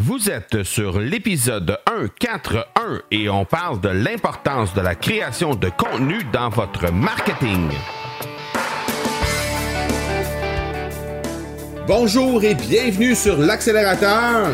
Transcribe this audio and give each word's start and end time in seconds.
Vous 0.00 0.30
êtes 0.30 0.62
sur 0.62 1.00
l'épisode 1.00 1.76
141 1.88 3.00
et 3.10 3.28
on 3.28 3.44
parle 3.44 3.80
de 3.80 3.88
l'importance 3.88 4.72
de 4.72 4.80
la 4.80 4.94
création 4.94 5.56
de 5.56 5.68
contenu 5.70 6.20
dans 6.32 6.50
votre 6.50 6.92
marketing. 6.92 7.68
Bonjour 11.88 12.44
et 12.44 12.54
bienvenue 12.54 13.16
sur 13.16 13.38
l'accélérateur. 13.38 14.50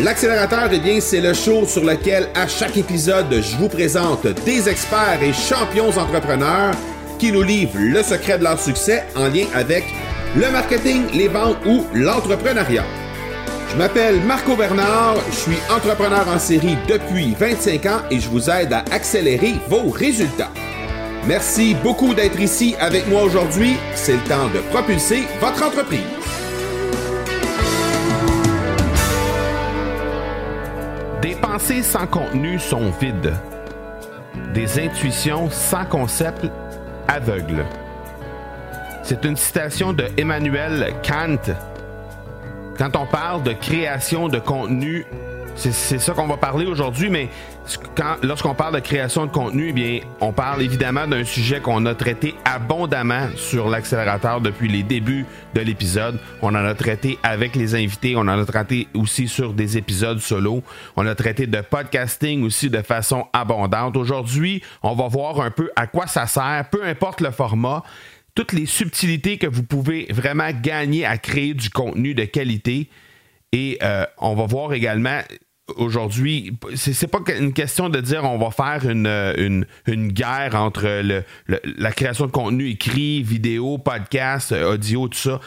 L'accélérateur, 0.00 0.68
eh 0.70 0.80
bien, 0.80 1.00
c'est 1.00 1.22
le 1.22 1.32
show 1.32 1.64
sur 1.64 1.82
lequel 1.82 2.28
à 2.34 2.46
chaque 2.46 2.76
épisode, 2.76 3.32
je 3.32 3.56
vous 3.56 3.70
présente 3.70 4.26
des 4.44 4.68
experts 4.68 5.22
et 5.22 5.32
champions 5.32 5.96
entrepreneurs 5.96 6.74
qui 7.18 7.32
nous 7.32 7.42
livrent 7.42 7.78
le 7.78 8.02
secret 8.02 8.36
de 8.36 8.44
leur 8.44 8.60
succès 8.60 9.04
en 9.16 9.28
lien 9.28 9.46
avec 9.54 9.84
le 10.36 10.50
marketing, 10.50 11.06
les 11.14 11.28
ventes 11.28 11.56
ou 11.64 11.86
l'entrepreneuriat. 11.94 12.84
Je 13.70 13.76
m'appelle 13.76 14.20
Marco 14.22 14.56
Bernard, 14.56 15.16
je 15.30 15.36
suis 15.36 15.58
entrepreneur 15.70 16.26
en 16.26 16.38
série 16.38 16.76
depuis 16.88 17.34
25 17.34 17.86
ans 17.86 18.00
et 18.10 18.18
je 18.18 18.28
vous 18.28 18.48
aide 18.48 18.72
à 18.72 18.82
accélérer 18.90 19.54
vos 19.68 19.90
résultats. 19.90 20.50
Merci 21.26 21.76
beaucoup 21.82 22.14
d'être 22.14 22.40
ici 22.40 22.74
avec 22.80 23.06
moi 23.08 23.22
aujourd'hui. 23.22 23.76
C'est 23.94 24.14
le 24.14 24.22
temps 24.22 24.48
de 24.48 24.60
propulser 24.70 25.24
votre 25.40 25.62
entreprise. 25.62 26.00
Des 31.20 31.34
pensées 31.34 31.82
sans 31.82 32.06
contenu 32.06 32.58
sont 32.58 32.90
vides. 32.98 33.34
Des 34.54 34.80
intuitions 34.82 35.50
sans 35.50 35.84
concept 35.84 36.46
aveugles. 37.06 37.66
C'est 39.02 39.24
une 39.24 39.36
citation 39.36 39.92
de 39.92 40.06
Emmanuel 40.16 40.94
Kant 41.06 41.54
quand 42.78 42.94
on 42.96 43.06
parle 43.06 43.42
de 43.42 43.52
création 43.52 44.28
de 44.28 44.38
contenu, 44.38 45.04
c'est 45.56 45.98
ça 45.98 46.12
qu'on 46.12 46.28
va 46.28 46.36
parler 46.36 46.66
aujourd'hui, 46.66 47.10
mais 47.10 47.28
lorsqu'on 48.22 48.54
parle 48.54 48.76
de 48.76 48.80
création 48.80 49.26
de 49.26 49.32
contenu, 49.32 49.70
eh 49.70 49.72
bien, 49.72 50.00
on 50.20 50.32
parle 50.32 50.62
évidemment 50.62 51.08
d'un 51.08 51.24
sujet 51.24 51.58
qu'on 51.58 51.84
a 51.86 51.96
traité 51.96 52.36
abondamment 52.44 53.26
sur 53.34 53.68
l'accélérateur 53.68 54.40
depuis 54.40 54.68
les 54.68 54.84
débuts 54.84 55.26
de 55.54 55.60
l'épisode. 55.60 56.20
On 56.42 56.54
en 56.54 56.64
a 56.64 56.74
traité 56.74 57.18
avec 57.24 57.56
les 57.56 57.74
invités, 57.74 58.14
on 58.14 58.20
en 58.20 58.40
a 58.40 58.44
traité 58.44 58.86
aussi 58.94 59.26
sur 59.26 59.52
des 59.52 59.76
épisodes 59.76 60.20
solo. 60.20 60.62
On 60.96 61.04
a 61.08 61.16
traité 61.16 61.48
de 61.48 61.60
podcasting 61.60 62.44
aussi 62.44 62.70
de 62.70 62.82
façon 62.82 63.26
abondante. 63.32 63.96
Aujourd'hui, 63.96 64.62
on 64.84 64.94
va 64.94 65.08
voir 65.08 65.40
un 65.40 65.50
peu 65.50 65.70
à 65.74 65.88
quoi 65.88 66.06
ça 66.06 66.28
sert, 66.28 66.66
peu 66.70 66.84
importe 66.84 67.20
le 67.20 67.32
format 67.32 67.82
toutes 68.38 68.52
les 68.52 68.66
subtilités 68.66 69.36
que 69.36 69.48
vous 69.48 69.64
pouvez 69.64 70.06
vraiment 70.10 70.50
gagner 70.52 71.04
à 71.04 71.18
créer 71.18 71.54
du 71.54 71.70
contenu 71.70 72.14
de 72.14 72.24
qualité. 72.24 72.88
Et 73.50 73.78
euh, 73.82 74.06
on 74.16 74.36
va 74.36 74.46
voir 74.46 74.74
également 74.74 75.22
aujourd'hui, 75.76 76.56
c'est 76.76 77.08
pas 77.08 77.18
une 77.36 77.52
question 77.52 77.88
de 77.88 78.00
dire 78.00 78.22
on 78.24 78.38
va 78.38 78.50
faire 78.50 78.88
une, 78.88 79.08
une, 79.36 79.66
une 79.86 80.12
guerre 80.12 80.54
entre 80.54 81.02
le, 81.02 81.24
la 81.48 81.90
création 81.90 82.26
de 82.26 82.30
contenu 82.30 82.68
écrit, 82.68 83.22
vidéo, 83.22 83.78
podcast, 83.78 84.52
audio, 84.52 85.08
tout 85.08 85.18
ça. 85.18 85.40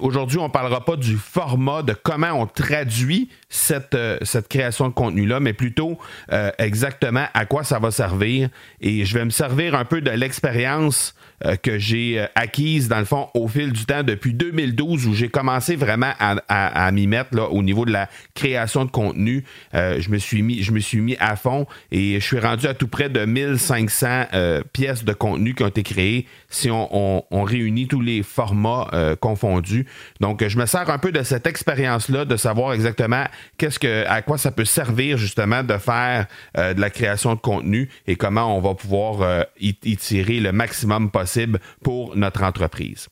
Aujourd'hui, 0.00 0.38
on 0.38 0.50
parlera 0.50 0.84
pas 0.84 0.96
du 0.96 1.16
format, 1.16 1.82
de 1.82 1.94
comment 1.94 2.32
on 2.32 2.46
traduit 2.46 3.30
cette, 3.48 3.94
euh, 3.94 4.18
cette 4.22 4.48
création 4.48 4.88
de 4.88 4.94
contenu-là, 4.94 5.38
mais 5.40 5.52
plutôt 5.52 5.98
euh, 6.32 6.50
exactement 6.58 7.26
à 7.32 7.46
quoi 7.46 7.62
ça 7.62 7.78
va 7.78 7.90
servir. 7.92 8.48
Et 8.80 9.04
je 9.04 9.14
vais 9.16 9.24
me 9.24 9.30
servir 9.30 9.74
un 9.74 9.84
peu 9.84 10.00
de 10.00 10.10
l'expérience 10.10 11.14
euh, 11.14 11.33
que 11.62 11.78
j'ai 11.78 12.20
euh, 12.20 12.26
acquise, 12.34 12.88
dans 12.88 12.98
le 12.98 13.04
fond, 13.04 13.28
au 13.34 13.48
fil 13.48 13.72
du 13.72 13.84
temps 13.84 14.02
depuis 14.02 14.32
2012, 14.32 15.06
où 15.06 15.14
j'ai 15.14 15.28
commencé 15.28 15.76
vraiment 15.76 16.12
à, 16.18 16.92
m'y 16.92 17.06
mettre 17.06 17.34
là, 17.34 17.48
au 17.48 17.62
niveau 17.62 17.84
de 17.84 17.92
la 17.92 18.08
création 18.34 18.84
de 18.84 18.90
contenu. 18.90 19.44
Euh, 19.74 20.00
je, 20.00 20.10
me 20.10 20.18
suis 20.18 20.42
mis, 20.42 20.62
je 20.62 20.72
me 20.72 20.80
suis 20.80 21.00
mis 21.00 21.16
à 21.18 21.36
fond 21.36 21.66
et 21.90 22.14
je 22.20 22.24
suis 22.24 22.38
rendu 22.38 22.66
à 22.66 22.74
tout 22.74 22.88
près 22.88 23.08
de 23.08 23.24
1500 23.24 24.24
pièces 24.72 25.04
de 25.04 25.12
contenu 25.12 25.54
qui 25.54 25.62
ont 25.62 25.68
été 25.68 25.82
créées 25.82 26.26
si 26.48 26.70
on, 26.70 27.24
réunit 27.30 27.88
tous 27.88 28.00
les 28.00 28.22
formats 28.22 28.88
confondus. 29.20 29.86
Donc, 30.20 30.46
je 30.46 30.58
me 30.58 30.66
sers 30.66 30.88
un 30.88 30.98
peu 30.98 31.12
de 31.12 31.22
cette 31.22 31.46
expérience-là, 31.46 32.24
de 32.24 32.36
savoir 32.36 32.72
exactement 32.72 33.24
qu'est-ce 33.58 33.78
que, 33.78 34.06
à 34.06 34.22
quoi 34.22 34.38
ça 34.38 34.50
peut 34.50 34.64
servir 34.64 35.18
justement 35.18 35.62
de 35.62 35.76
faire 35.76 36.26
de 36.56 36.80
la 36.80 36.90
création 36.90 37.34
de 37.34 37.40
contenu 37.40 37.90
et 38.06 38.16
comment 38.16 38.56
on 38.56 38.60
va 38.60 38.74
pouvoir 38.74 39.46
y 39.60 39.96
tirer 39.96 40.40
le 40.40 40.52
maximum 40.52 41.10
possible 41.10 41.33
pour 41.82 42.16
notre 42.16 42.42
entreprise. 42.42 43.08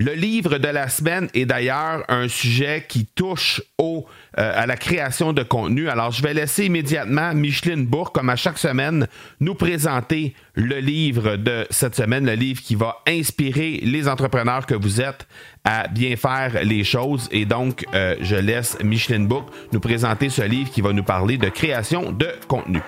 Le 0.00 0.14
livre 0.14 0.56
de 0.56 0.68
la 0.68 0.88
semaine 0.88 1.28
est 1.34 1.44
d'ailleurs 1.44 2.04
un 2.08 2.26
sujet 2.26 2.86
qui 2.88 3.04
touche 3.04 3.60
euh, 3.82 4.00
à 4.34 4.64
la 4.64 4.78
création 4.78 5.34
de 5.34 5.42
contenu. 5.42 5.90
Alors, 5.90 6.10
je 6.10 6.22
vais 6.22 6.32
laisser 6.32 6.64
immédiatement 6.64 7.34
Micheline 7.34 7.84
Bourg, 7.84 8.10
comme 8.10 8.30
à 8.30 8.36
chaque 8.36 8.56
semaine, 8.56 9.06
nous 9.40 9.54
présenter 9.54 10.34
le 10.54 10.76
livre 10.76 11.36
de 11.36 11.66
cette 11.68 11.96
semaine, 11.96 12.24
le 12.24 12.32
livre 12.32 12.62
qui 12.62 12.76
va 12.76 12.96
inspirer 13.06 13.80
les 13.82 14.08
entrepreneurs 14.08 14.64
que 14.64 14.74
vous 14.74 15.02
êtes 15.02 15.26
à 15.64 15.86
bien 15.86 16.16
faire 16.16 16.64
les 16.64 16.82
choses. 16.82 17.28
Et 17.30 17.44
donc, 17.44 17.84
euh, 17.92 18.16
je 18.22 18.36
laisse 18.36 18.78
Micheline 18.82 19.26
Bourg 19.26 19.50
nous 19.70 19.80
présenter 19.80 20.30
ce 20.30 20.40
livre 20.40 20.70
qui 20.70 20.80
va 20.80 20.94
nous 20.94 21.04
parler 21.04 21.36
de 21.36 21.50
création 21.50 22.10
de 22.10 22.28
contenu. 22.48 22.80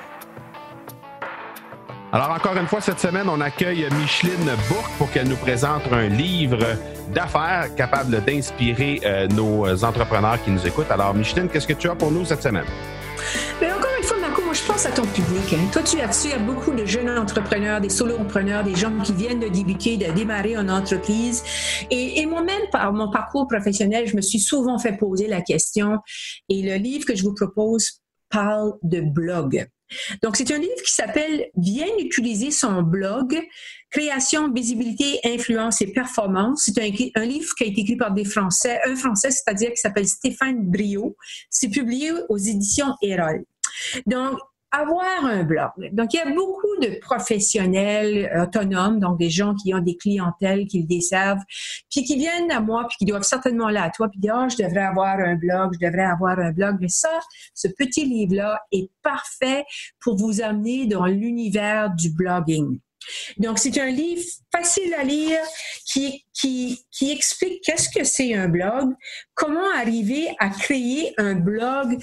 Alors 2.14 2.30
encore 2.30 2.58
une 2.58 2.66
fois, 2.66 2.82
cette 2.82 3.00
semaine, 3.00 3.26
on 3.26 3.40
accueille 3.40 3.88
Micheline 3.98 4.44
Bourque 4.68 4.92
pour 4.98 5.10
qu'elle 5.10 5.28
nous 5.28 5.36
présente 5.36 5.90
un 5.90 6.08
livre 6.08 6.76
d'affaires 7.14 7.74
capable 7.74 8.22
d'inspirer 8.22 9.00
euh, 9.06 9.26
nos 9.28 9.82
entrepreneurs 9.82 10.36
qui 10.44 10.50
nous 10.50 10.66
écoutent. 10.66 10.90
Alors 10.90 11.14
Micheline, 11.14 11.48
qu'est-ce 11.48 11.66
que 11.66 11.72
tu 11.72 11.88
as 11.88 11.94
pour 11.94 12.10
nous 12.10 12.26
cette 12.26 12.42
semaine? 12.42 12.66
Mais 13.62 13.72
encore 13.72 13.92
une 13.98 14.04
fois, 14.04 14.18
Marco, 14.18 14.42
moi 14.42 14.52
je 14.52 14.62
pense 14.62 14.84
à 14.84 14.90
ton 14.90 15.06
public. 15.06 15.54
Hein. 15.54 15.70
Toi, 15.72 15.80
tu 15.82 16.00
as 16.00 16.38
beaucoup 16.38 16.72
de 16.72 16.84
jeunes 16.84 17.18
entrepreneurs, 17.18 17.80
des 17.80 17.88
solo-entrepreneurs, 17.88 18.62
des 18.62 18.74
gens 18.74 18.92
qui 19.02 19.14
viennent 19.14 19.40
de 19.40 19.48
débuter, 19.48 19.96
de 19.96 20.12
démarrer 20.12 20.54
une 20.54 20.70
entreprise. 20.70 21.42
Et 21.90 22.26
moi-même, 22.26 22.68
par 22.70 22.92
mon 22.92 23.10
parcours 23.10 23.48
professionnel, 23.48 24.06
je 24.06 24.16
me 24.16 24.20
suis 24.20 24.40
souvent 24.40 24.78
fait 24.78 24.98
poser 24.98 25.28
la 25.28 25.40
question. 25.40 25.96
Et 26.50 26.60
le 26.60 26.74
livre 26.74 27.06
que 27.06 27.16
je 27.16 27.22
vous 27.22 27.34
propose 27.34 28.02
parle 28.28 28.74
de 28.82 29.00
blog. 29.00 29.66
Donc, 30.22 30.36
c'est 30.36 30.50
un 30.52 30.58
livre 30.58 30.82
qui 30.84 30.92
s'appelle 30.92 31.46
Bien 31.56 31.86
utiliser 31.98 32.50
son 32.50 32.82
blog, 32.82 33.40
création, 33.90 34.50
visibilité, 34.52 35.20
influence 35.24 35.80
et 35.82 35.92
performance. 35.92 36.62
C'est 36.64 36.78
un, 36.78 37.24
livre 37.24 37.54
qui 37.56 37.64
a 37.64 37.66
été 37.66 37.82
écrit 37.82 37.96
par 37.96 38.12
des 38.12 38.24
Français, 38.24 38.80
un 38.86 38.96
Français, 38.96 39.30
c'est-à-dire 39.30 39.70
qui 39.70 39.76
s'appelle 39.76 40.08
Stéphane 40.08 40.70
Brio. 40.70 41.16
C'est 41.50 41.68
publié 41.68 42.12
aux 42.28 42.38
éditions 42.38 42.94
Erol. 43.02 43.44
Donc, 44.06 44.38
avoir 44.72 45.24
un 45.24 45.44
blog. 45.44 45.70
Donc, 45.92 46.14
il 46.14 46.16
y 46.16 46.20
a 46.20 46.30
beaucoup 46.30 46.76
de 46.80 46.98
professionnels 47.00 48.30
autonomes, 48.42 48.98
donc 48.98 49.18
des 49.18 49.28
gens 49.28 49.54
qui 49.54 49.74
ont 49.74 49.80
des 49.80 49.96
clientèles, 49.96 50.66
qui 50.66 50.80
le 50.80 50.86
desservent, 50.86 51.42
puis 51.90 52.02
qui 52.04 52.16
viennent 52.16 52.50
à 52.50 52.60
moi, 52.60 52.86
puis 52.88 52.96
qui 52.98 53.04
doivent 53.04 53.22
certainement 53.22 53.68
là 53.68 53.84
à 53.84 53.90
toi, 53.90 54.08
puis 54.08 54.18
dire, 54.18 54.34
oh, 54.36 54.48
je 54.48 54.62
devrais 54.62 54.84
avoir 54.84 55.18
un 55.18 55.36
blog, 55.36 55.74
je 55.78 55.86
devrais 55.86 56.04
avoir 56.04 56.38
un 56.38 56.52
blog. 56.52 56.78
Mais 56.80 56.88
ça, 56.88 57.10
ce 57.54 57.68
petit 57.68 58.06
livre-là 58.06 58.60
est 58.72 58.90
parfait 59.02 59.64
pour 60.00 60.16
vous 60.16 60.40
amener 60.40 60.86
dans 60.86 61.04
l'univers 61.04 61.90
du 61.90 62.10
blogging. 62.10 62.78
Donc, 63.38 63.58
c'est 63.58 63.78
un 63.80 63.90
livre 63.90 64.22
facile 64.54 64.94
à 64.94 65.04
lire 65.04 65.40
qui, 65.84 66.24
qui, 66.32 66.84
qui 66.90 67.10
explique 67.10 67.62
qu'est-ce 67.64 67.88
que 67.88 68.04
c'est 68.04 68.34
un 68.34 68.48
blog, 68.48 68.94
comment 69.34 69.70
arriver 69.76 70.28
à 70.38 70.50
créer 70.50 71.12
un 71.18 71.34
blog 71.34 71.98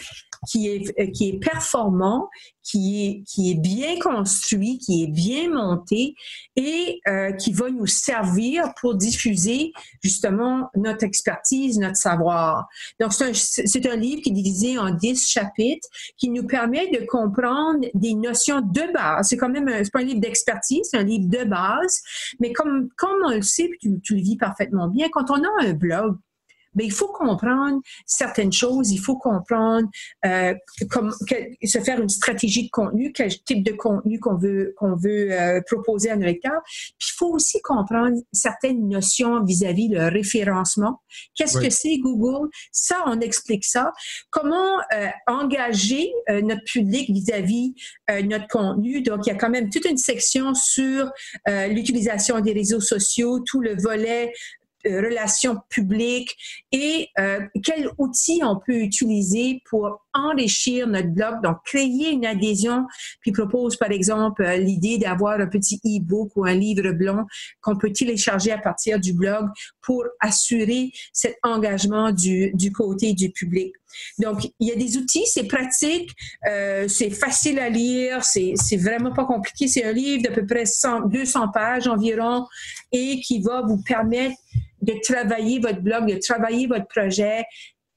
qui 0.48 0.68
est, 0.68 1.12
qui 1.12 1.30
est 1.30 1.40
performant, 1.40 2.30
qui 2.64 3.06
est, 3.06 3.24
qui 3.24 3.52
est 3.52 3.56
bien 3.56 3.98
construit, 4.00 4.78
qui 4.78 5.04
est 5.04 5.08
bien 5.08 5.50
monté 5.50 6.16
et 6.56 7.00
euh, 7.08 7.32
qui 7.34 7.52
va 7.52 7.70
nous 7.70 7.88
servir 7.88 8.74
pour 8.80 8.96
diffuser 8.96 9.72
justement 10.04 10.70
notre 10.76 11.04
expertise, 11.04 11.80
notre 11.80 11.96
savoir. 11.96 12.68
Donc, 13.00 13.14
c'est 13.14 13.26
un, 13.26 13.92
un, 13.92 13.96
livre 13.96 14.22
qui 14.22 14.30
est 14.30 14.34
divisé 14.34 14.78
en 14.78 14.92
10 14.92 15.28
chapitres 15.28 15.88
qui 16.18 16.30
nous 16.30 16.46
permet 16.46 16.90
de 16.92 17.06
comprendre 17.06 17.86
des 17.94 18.13
notions 18.13 18.62
de 18.62 18.94
base. 18.94 19.28
C'est 19.30 19.38
quand 19.38 19.50
même, 19.50 19.69
c'est 19.84 19.92
pas 19.92 20.00
un 20.00 20.04
livre 20.04 20.22
d'expertise, 20.22 20.88
c'est 20.92 20.98
un 20.98 21.04
livre 21.04 21.28
de 21.28 21.44
base, 21.44 22.02
mais 22.40 22.54
comme, 22.54 22.90
comme 22.98 23.18
on 23.25 23.31
le 23.31 23.42
sait, 23.42 23.69
tu, 23.81 24.00
tu 24.02 24.16
le 24.16 24.22
vis 24.22 24.38
parfaitement 24.38 24.88
bien, 24.88 25.08
quand 25.12 25.31
on 25.31 25.44
a 25.44 25.66
un 25.66 25.74
blog, 25.74 26.18
mais 26.75 26.86
il 26.86 26.92
faut 26.92 27.07
comprendre 27.07 27.81
certaines 28.06 28.51
choses, 28.51 28.92
il 28.92 29.00
faut 29.00 29.18
comprendre 29.18 29.88
euh, 30.25 30.54
comme, 30.89 31.12
se 31.63 31.80
faire 31.80 32.01
une 32.01 32.10
stratégie 32.10 32.66
de 32.66 32.69
contenu, 32.69 33.12
quel 33.13 33.30
type 33.44 33.63
de 33.63 33.71
contenu 33.71 34.19
qu'on 34.19 34.36
veut 34.36 34.74
qu'on 34.77 34.95
veut 34.95 35.31
euh, 35.31 35.62
proposer 35.66 36.10
à 36.10 36.16
nos 36.16 36.25
lecteurs. 36.25 36.62
Puis 36.66 37.10
il 37.12 37.18
faut 37.18 37.33
aussi 37.33 37.62
comprendre 37.62 38.18
certaines 38.31 38.88
notions 38.88 39.44
vis-à-vis 39.44 39.89
le 39.89 40.07
référencement. 40.07 41.01
Qu'est-ce 41.36 41.60
que 41.60 41.69
c'est 41.69 41.98
Google? 41.98 42.50
Ça, 42.72 43.04
on 43.06 43.19
explique 43.19 43.65
ça. 43.65 43.92
Comment 44.30 44.77
euh, 44.94 45.07
engager 45.27 46.12
euh, 46.30 46.42
notre 46.42 46.63
public 46.63 47.10
vis-à-vis 47.10 47.74
-vis, 48.07 48.27
notre 48.27 48.48
contenu? 48.48 49.01
Donc 49.01 49.25
il 49.25 49.30
y 49.30 49.31
a 49.31 49.36
quand 49.36 49.50
même 49.50 49.69
toute 49.69 49.86
une 49.86 49.98
section 49.98 50.54
sur 50.54 51.12
l'utilisation 51.48 52.39
des 52.39 52.54
réseaux 52.54 52.81
sociaux, 52.81 53.39
tout 53.39 53.62
le 53.62 53.75
volet 53.81 54.19
euh, 54.19 54.31
relations 54.86 55.58
publiques 55.70 56.38
et 56.72 57.10
euh, 57.20 57.42
quels 57.64 57.90
outils 57.98 58.42
on 58.44 58.58
peut 58.58 58.76
utiliser 58.76 59.62
pour 59.70 60.06
enrichir 60.14 60.88
notre 60.88 61.10
blog, 61.10 61.42
donc 61.44 61.58
créer 61.66 62.12
une 62.12 62.26
adhésion, 62.26 62.86
puis 63.22 63.32
propose 63.32 63.76
par 63.78 63.92
exemple 63.92 64.44
euh, 64.44 64.58
l'idée 64.58 64.98
d'avoir 64.98 65.40
un 65.40 65.48
petit 65.48 65.80
e-book 65.86 66.32
ou 66.36 66.46
un 66.46 66.56
livre 66.56 66.92
blanc 66.92 67.26
qu'on 67.62 67.78
peut 67.78 67.92
télécharger 67.92 68.52
à 68.52 68.58
partir 68.58 69.00
du 69.00 69.14
blog 69.14 69.48
pour 69.82 70.04
assurer 70.20 70.92
cet 71.14 71.38
engagement 71.44 72.12
du, 72.12 72.52
du 72.54 72.72
côté 72.72 73.14
du 73.14 73.32
public. 73.32 73.74
Donc, 74.20 74.50
il 74.60 74.68
y 74.68 74.72
a 74.72 74.76
des 74.76 74.98
outils, 74.98 75.26
c'est 75.26 75.48
pratique, 75.48 76.12
euh, 76.48 76.88
c'est 76.88 77.10
facile 77.10 77.60
à 77.60 77.70
lire, 77.70 78.24
c'est 78.24 78.78
vraiment 78.78 79.12
pas 79.12 79.26
compliqué. 79.26 79.68
C'est 79.68 79.84
un 79.84 79.92
livre 79.92 80.24
d'à 80.24 80.32
peu 80.32 80.46
près 80.46 80.66
100, 80.66 81.08
200 81.08 81.50
pages 81.50 81.88
environ 81.88 82.46
et 82.92 83.20
qui 83.22 83.42
va 83.42 83.62
vous 83.62 83.82
permettre 83.82 84.36
de 84.82 84.94
travailler 85.04 85.60
votre 85.60 85.82
blog, 85.82 86.08
de 86.08 86.20
travailler 86.20 86.68
votre 86.68 86.88
projet 86.88 87.44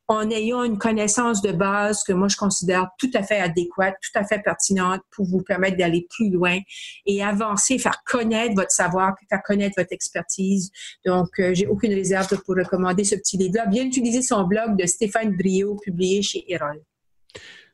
en 0.09 0.29
ayant 0.31 0.65
une 0.65 0.79
connaissance 0.79 1.43
de 1.43 1.53
base 1.53 2.03
que 2.05 2.13
moi 2.13 2.29
je 2.29 2.37
considère 2.37 2.89
tout 2.99 3.11
à 3.15 3.23
fait 3.23 3.39
adéquate, 3.39 3.95
tout 4.03 4.19
à 4.19 4.25
fait 4.25 4.41
pertinente 4.41 5.01
pour 5.11 5.27
vous 5.27 5.43
permettre 5.43 5.77
d'aller 5.77 6.07
plus 6.11 6.31
loin 6.31 6.59
et 7.07 7.23
avancer, 7.23 7.79
faire 7.79 8.03
connaître 8.05 8.55
votre 8.55 8.71
savoir, 8.71 9.15
faire 9.29 9.43
connaître 9.43 9.75
votre 9.79 9.93
expertise. 9.93 10.71
Donc, 11.07 11.29
euh, 11.39 11.55
j'ai 11.55 11.67
aucune 11.67 11.95
réserve 11.95 12.29
pour 12.45 12.57
recommander 12.57 13.05
ce 13.05 13.15
petit 13.15 13.37
livre-là. 13.37 13.67
Bien 13.67 13.85
utiliser 13.85 14.23
son 14.23 14.45
blog 14.45 14.77
de 14.77 14.87
Stéphane 14.87 15.37
Brio, 15.37 15.77
publié 15.77 16.23
chez 16.23 16.45
Erol. 16.53 16.83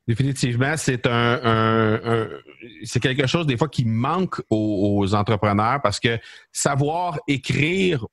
Définitivement, 0.06 0.74
c'est 0.78 1.06
un, 1.06 2.28
c'est 2.84 2.98
quelque 3.00 3.26
chose 3.26 3.46
des 3.46 3.58
fois 3.58 3.68
qui 3.68 3.84
manque 3.84 4.40
aux, 4.48 5.14
entrepreneurs 5.14 5.80
parce 5.82 6.00
que 6.00 6.18
savoir 6.50 7.18
écrire 7.28 8.06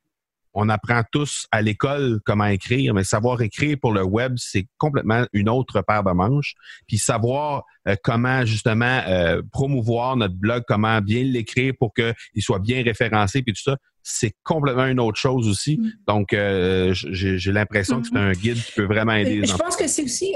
on 0.56 0.70
apprend 0.70 1.04
tous 1.12 1.46
à 1.52 1.62
l'école 1.62 2.20
comment 2.26 2.46
écrire, 2.46 2.94
mais 2.94 3.04
savoir 3.04 3.42
écrire 3.42 3.78
pour 3.80 3.92
le 3.92 4.04
web, 4.04 4.36
c'est 4.38 4.68
complètement 4.78 5.26
une 5.34 5.50
autre 5.50 5.82
paire 5.82 6.04
de 6.04 6.12
manches. 6.12 6.56
Puis 6.88 6.98
savoir 6.98 7.64
euh, 7.88 7.96
comment 8.04 8.46
justement 8.46 9.02
euh, 9.08 9.42
promouvoir 9.52 10.16
notre 10.16 10.36
blog, 10.36 10.64
comment 10.68 11.02
bien 11.02 11.24
l'écrire 11.24 11.74
pour 11.78 11.94
qu'il 11.94 12.14
soit 12.40 12.60
bien 12.60 12.84
référencé, 12.84 13.42
puis 13.44 13.54
tout 13.54 13.62
ça, 13.62 13.78
c'est 14.02 14.34
complètement 14.44 14.86
une 14.86 15.00
autre 15.00 15.20
chose 15.20 15.48
aussi. 15.48 15.78
Mm. 15.78 15.92
Donc, 16.08 16.34
euh, 16.34 16.94
j'ai 16.94 17.52
l'impression 17.52 18.02
que 18.02 18.08
c'est 18.08 18.14
mm-hmm. 18.14 18.18
un 18.18 18.32
guide 18.32 18.64
qui 18.64 18.72
peut 18.72 18.86
vraiment 18.86 19.14
aider. 19.14 19.46
Je 19.46 19.56
pense 19.56 19.76
que 19.76 19.88
c'est 19.88 20.04
aussi 20.04 20.36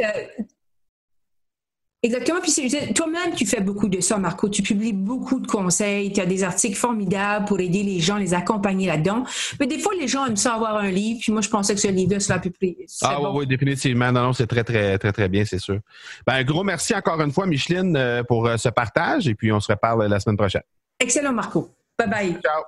Exactement. 2.01 2.39
Puis 2.41 2.93
toi-même, 2.93 3.33
tu 3.35 3.45
fais 3.45 3.59
beaucoup 3.59 3.89
de 3.89 3.99
ça, 3.99 4.17
Marco. 4.17 4.47
Tu 4.47 4.61
publies 4.61 4.93
beaucoup 4.93 5.39
de 5.39 5.47
conseils. 5.47 6.13
Tu 6.13 6.21
as 6.21 6.25
des 6.25 6.43
articles 6.43 6.77
formidables 6.77 7.45
pour 7.45 7.59
aider 7.59 7.83
les 7.83 7.99
gens, 7.99 8.15
les 8.15 8.33
accompagner 8.33 8.87
là-dedans. 8.87 9.25
Mais 9.59 9.67
des 9.67 9.79
fois, 9.79 9.93
les 9.99 10.07
gens 10.07 10.25
aiment 10.25 10.37
ça 10.37 10.53
avoir 10.53 10.77
un 10.77 10.91
livre. 10.91 11.19
Puis 11.21 11.33
moi, 11.33 11.41
je 11.41 11.49
pensais 11.49 11.75
que 11.75 11.81
ce 11.81 11.89
livre-là, 11.89 12.39
peu 12.39 12.51
plus. 12.51 12.75
Ah 13.01 13.19
oui, 13.31 13.45
définitivement. 13.45 14.11
Non, 14.13 14.23
non, 14.23 14.33
c'est 14.33 14.47
très, 14.47 14.63
très, 14.63 14.97
très, 14.97 15.11
très 15.11 15.27
bien, 15.27 15.43
c'est 15.43 15.59
sûr. 15.59 15.79
Ben, 16.25 16.35
un 16.35 16.43
gros 16.43 16.63
merci 16.63 16.95
encore 16.95 17.19
une 17.19 17.33
fois, 17.33 17.45
Micheline, 17.45 17.95
euh, 17.97 18.23
pour 18.23 18.47
euh, 18.47 18.55
ce 18.55 18.69
partage. 18.69 19.27
Et 19.27 19.35
puis, 19.35 19.51
on 19.51 19.59
se 19.59 19.69
reparle 19.69 20.05
la 20.05 20.19
semaine 20.21 20.37
prochaine. 20.37 20.63
Excellent, 20.99 21.33
Marco. 21.33 21.69
Bye 21.97 22.09
bye. 22.09 22.31
Ciao. 22.41 22.63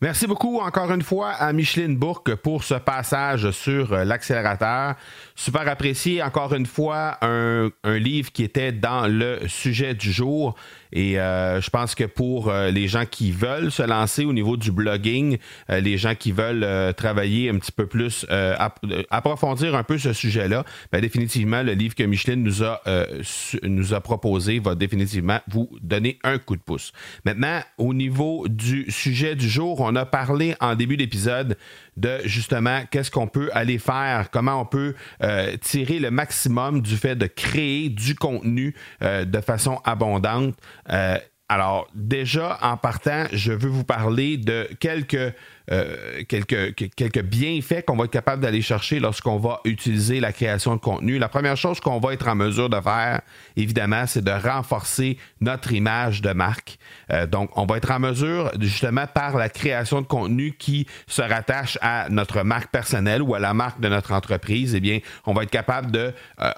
Merci 0.00 0.26
beaucoup 0.26 0.58
encore 0.58 0.92
une 0.92 1.02
fois 1.02 1.30
à 1.30 1.52
Micheline 1.52 1.96
Bourque 1.96 2.34
pour 2.34 2.64
ce 2.64 2.74
passage 2.74 3.52
sur 3.52 3.92
euh, 3.92 4.04
l'accélérateur. 4.04 4.96
Super 5.36 5.68
apprécié 5.68 6.20
encore 6.20 6.52
une 6.52 6.66
fois 6.66 7.16
un, 7.22 7.70
livre 7.84 8.32
qui 8.32 8.42
était 8.42 8.72
dans 8.72 9.06
le 9.06 9.38
sujet 9.46 9.94
du 9.94 10.10
jour. 10.10 10.56
Et 10.92 11.18
euh, 11.18 11.60
je 11.60 11.70
pense 11.70 11.94
que 11.94 12.04
pour 12.04 12.48
euh, 12.48 12.70
les 12.70 12.88
gens 12.88 13.04
qui 13.08 13.30
veulent 13.30 13.70
se 13.70 13.82
lancer 13.82 14.24
au 14.24 14.32
niveau 14.32 14.56
du 14.56 14.72
blogging, 14.72 15.38
les 15.68 15.96
gens 15.96 16.14
qui 16.16 16.32
veulent 16.32 16.94
travailler 16.94 17.48
un 17.48 17.58
petit 17.58 17.72
peu 17.72 17.86
plus, 17.86 18.26
approfondir 19.10 19.74
un 19.74 19.84
peu 19.84 19.96
ce 19.96 20.12
sujet-là, 20.12 20.64
ben, 20.92 21.00
définitivement, 21.00 21.62
le 21.62 21.72
livre 21.72 21.94
que 21.94 22.02
Micheline 22.02 22.42
nous 22.42 22.62
a, 22.62 22.80
nous 23.62 23.94
a 23.94 24.00
proposé 24.00 24.58
va 24.58 24.74
définitivement 24.74 25.38
vous 25.48 25.68
donner 25.80 26.18
un 26.24 26.38
coup 26.38 26.56
de 26.56 26.62
pouce. 26.62 26.92
Maintenant, 27.24 27.60
au 27.78 27.94
niveau 27.94 28.46
du 28.48 28.90
sujet 28.90 29.34
du 29.34 29.48
jour, 29.48 29.83
on 29.84 29.94
a 29.96 30.06
parlé 30.06 30.54
en 30.60 30.74
début 30.74 30.96
d'épisode 30.96 31.56
de 31.96 32.18
justement 32.24 32.82
qu'est-ce 32.90 33.10
qu'on 33.10 33.28
peut 33.28 33.50
aller 33.52 33.78
faire, 33.78 34.30
comment 34.30 34.60
on 34.60 34.64
peut 34.64 34.94
tirer 35.60 35.98
le 35.98 36.10
maximum 36.10 36.80
du 36.80 36.96
fait 36.96 37.16
de 37.16 37.26
créer 37.26 37.88
du 37.88 38.14
contenu 38.14 38.74
de 39.00 39.40
façon 39.40 39.80
abondante. 39.84 40.54
Euh, 40.90 41.18
alors, 41.48 41.88
déjà, 41.94 42.58
en 42.62 42.76
partant, 42.76 43.24
je 43.32 43.52
veux 43.52 43.68
vous 43.68 43.84
parler 43.84 44.38
de 44.38 44.66
quelques 44.80 45.34
euh, 45.72 46.22
quelques, 46.28 46.74
quelques 46.94 47.22
bienfaits 47.22 47.86
qu'on 47.86 47.96
va 47.96 48.04
être 48.04 48.10
capable 48.10 48.42
d'aller 48.42 48.60
chercher 48.60 49.00
lorsqu'on 49.00 49.38
va 49.38 49.60
utiliser 49.64 50.20
la 50.20 50.30
création 50.30 50.76
de 50.76 50.80
contenu. 50.80 51.18
La 51.18 51.28
première 51.28 51.56
chose 51.56 51.80
qu'on 51.80 52.00
va 52.00 52.12
être 52.12 52.28
en 52.28 52.34
mesure 52.34 52.68
de 52.68 52.78
faire, 52.82 53.22
évidemment, 53.56 54.06
c'est 54.06 54.22
de 54.22 54.30
renforcer 54.30 55.16
notre 55.40 55.72
image 55.72 56.20
de 56.20 56.32
marque. 56.32 56.78
Euh, 57.10 57.26
donc, 57.26 57.48
on 57.56 57.64
va 57.64 57.78
être 57.78 57.90
en 57.90 57.98
mesure, 57.98 58.52
justement, 58.60 59.06
par 59.06 59.38
la 59.38 59.48
création 59.48 60.02
de 60.02 60.06
contenu 60.06 60.52
qui 60.52 60.86
se 61.06 61.22
rattache 61.22 61.78
à 61.80 62.10
notre 62.10 62.42
marque 62.42 62.70
personnelle 62.70 63.22
ou 63.22 63.34
à 63.34 63.38
la 63.38 63.54
marque 63.54 63.80
de 63.80 63.88
notre 63.88 64.12
entreprise, 64.12 64.74
eh 64.74 64.80
bien, 64.80 64.98
on 65.24 65.32
va 65.32 65.44
être 65.44 65.50
capable 65.50 65.90
de 65.90 66.12
euh, 66.40 66.50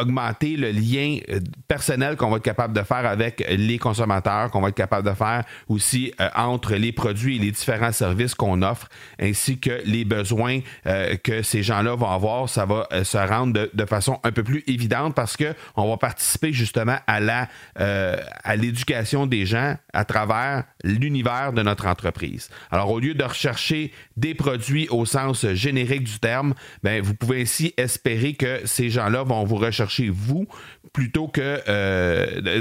augmenter 0.00 0.56
le 0.56 0.70
lien 0.70 1.18
personnel 1.66 2.16
qu'on 2.16 2.30
va 2.30 2.36
être 2.36 2.44
capable 2.44 2.74
de 2.74 2.82
faire 2.82 3.06
avec 3.06 3.44
les 3.48 3.78
consommateurs, 3.78 4.52
qu'on 4.52 4.60
va 4.60 4.68
être 4.68 4.76
capable 4.76 5.08
de 5.08 5.14
faire 5.14 5.42
aussi 5.66 6.12
entre 6.36 6.74
les 6.74 6.92
produits 6.92 7.36
et 7.36 7.40
les 7.40 7.50
différents 7.50 7.90
services 7.90 8.36
qu'on 8.36 8.51
offre, 8.60 8.88
ainsi 9.18 9.58
que 9.58 9.80
les 9.84 10.04
besoins 10.04 10.60
euh, 10.86 11.16
que 11.16 11.42
ces 11.42 11.62
gens-là 11.62 11.94
vont 11.94 12.10
avoir, 12.10 12.48
ça 12.48 12.66
va 12.66 12.86
euh, 12.92 13.04
se 13.04 13.16
rendre 13.16 13.68
de, 13.72 13.86
façon 13.86 14.20
un 14.24 14.32
peu 14.32 14.42
plus 14.42 14.62
évidente 14.66 15.14
parce 15.14 15.36
que 15.36 15.54
on 15.76 15.88
va 15.88 15.96
participer 15.96 16.52
justement 16.52 16.96
à 17.06 17.20
la 17.20 17.48
euh, 17.80 18.16
à 18.44 18.56
l'éducation 18.56 19.26
des 19.26 19.46
gens 19.46 19.76
à 19.92 20.04
travers 20.04 20.64
l'univers 20.84 21.52
de 21.52 21.62
notre 21.62 21.86
entreprise. 21.86 22.50
Alors 22.70 22.90
au 22.90 23.00
lieu 23.00 23.14
de 23.14 23.24
rechercher 23.24 23.92
des 24.16 24.34
produits 24.34 24.88
au 24.90 25.04
sens 25.06 25.46
générique 25.52 26.04
du 26.04 26.18
terme, 26.18 26.54
ben, 26.82 27.02
vous 27.02 27.14
pouvez 27.14 27.42
ainsi 27.42 27.72
espérer 27.76 28.34
que 28.34 28.60
ces 28.66 28.90
gens-là 28.90 29.22
vont 29.22 29.44
vous 29.44 29.56
rechercher 29.56 30.10
vous 30.10 30.46
plutôt 30.92 31.28
que 31.28 31.58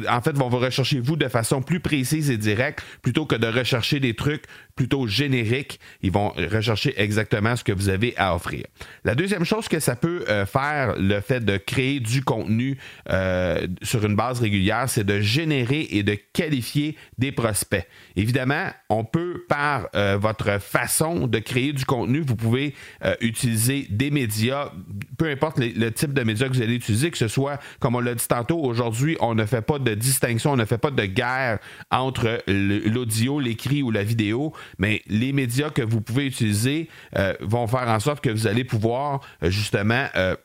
en 0.08 0.22
fait 0.22 0.38
vont 0.38 0.50
vous 0.50 0.60
rechercher 0.60 1.00
vous 1.00 1.16
de 1.16 1.28
façon 1.28 1.62
plus 1.62 1.80
précise 1.80 2.30
et 2.30 2.38
directe 2.38 2.84
plutôt 3.02 3.26
que 3.26 3.36
de 3.36 3.48
rechercher 3.48 4.00
des 4.00 4.16
trucs 4.16 4.44
plutôt 4.76 5.08
génériques 5.08 5.80
ils 6.02 6.12
vont 6.12 6.30
rechercher 6.30 6.94
exactement 6.98 7.56
ce 7.56 7.64
que 7.64 7.72
vous 7.72 7.90
avez 7.90 8.14
à 8.18 8.36
offrir. 8.36 8.66
La 9.04 9.16
deuxième 9.16 9.46
chose 9.46 9.68
que 9.68 9.80
ça 9.80 9.96
peut 9.96 10.26
euh, 10.30 10.46
faire, 10.46 10.96
le 10.98 11.20
fait 11.22 11.44
de 11.44 11.58
créer 11.58 12.00
du 12.00 12.24
contenu 12.24 12.78
euh, 13.10 13.68
sur 13.82 14.06
une 14.06 14.16
base 14.16 14.40
régulière, 14.40 14.90
c'est 14.90 15.04
de 15.04 15.20
générer 15.20 15.88
et 15.92 16.04
de 16.04 16.18
qualifier 16.34 16.96
des 17.18 17.32
prospects. 17.32 17.88
Évidemment, 18.16 18.70
on 18.90 19.04
peut, 19.04 19.46
par 19.48 19.88
euh, 19.96 20.18
votre 20.20 20.60
façon 20.62 21.28
de 21.28 21.40
créer 21.40 21.74
du 21.74 21.86
contenu, 21.86 22.22
vous 22.22 22.36
pouvez 22.36 22.76
utiliser 23.20 23.88
des 23.90 24.12
médias, 24.12 24.72
peu 25.18 25.30
importe 25.30 25.60
le 25.60 25.90
type 25.92 26.14
de 26.14 26.24
médias 26.24 26.48
que 26.48 26.54
vous 26.54 26.62
allez 26.62 26.76
utiliser, 26.76 27.12
que 27.12 27.18
ce 27.18 27.28
soit, 27.28 27.60
comme 27.80 27.96
on 27.96 28.00
l'a 28.00 28.16
dit 28.16 28.28
tantôt, 28.28 28.60
aujourd'hui, 28.60 29.18
on 29.20 29.36
ne 29.36 29.46
fait 29.46 29.62
pas 29.62 29.80
de 29.80 29.94
distinction, 29.96 30.52
on 30.52 30.56
ne 30.56 30.66
fait 30.66 30.78
pas 30.78 30.92
de 30.92 31.06
guerre 31.06 31.60
entre 31.90 32.44
l'audio, 32.48 33.40
l'écrit 33.40 33.84
ou 33.84 33.92
la 33.92 34.04
vidéo, 34.04 34.54
mais 34.78 35.02
les 35.08 35.34
médias 35.34 35.70
que 35.74 35.82
vous 35.82 36.02
pouvez 36.02 36.26
utiliser 36.26 36.90
euh, 37.18 37.34
vont 37.42 37.68
faire 37.68 37.88
en 37.88 38.00
sorte 38.00 38.22
que 38.22 38.30
vous 38.30 38.48
allez 38.48 38.64
pouvoir 38.64 39.22
euh, 39.44 39.50
justement 39.50 40.08
euh, 40.16 40.36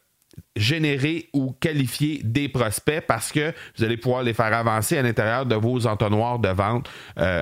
générer 0.55 1.29
ou 1.33 1.53
qualifier 1.53 2.21
des 2.23 2.49
prospects 2.49 3.05
parce 3.07 3.33
que 3.33 3.55
vous 3.77 3.85
allez 3.85 3.97
pouvoir 3.97 4.23
les 4.23 4.35
faire 4.35 4.53
avancer 4.53 4.99
à 4.99 5.03
l'intérieur 5.03 5.47
de 5.47 5.55
vos 5.55 5.87
entonnoirs 5.87 6.39
de 6.39 6.51
vente. 6.51 6.91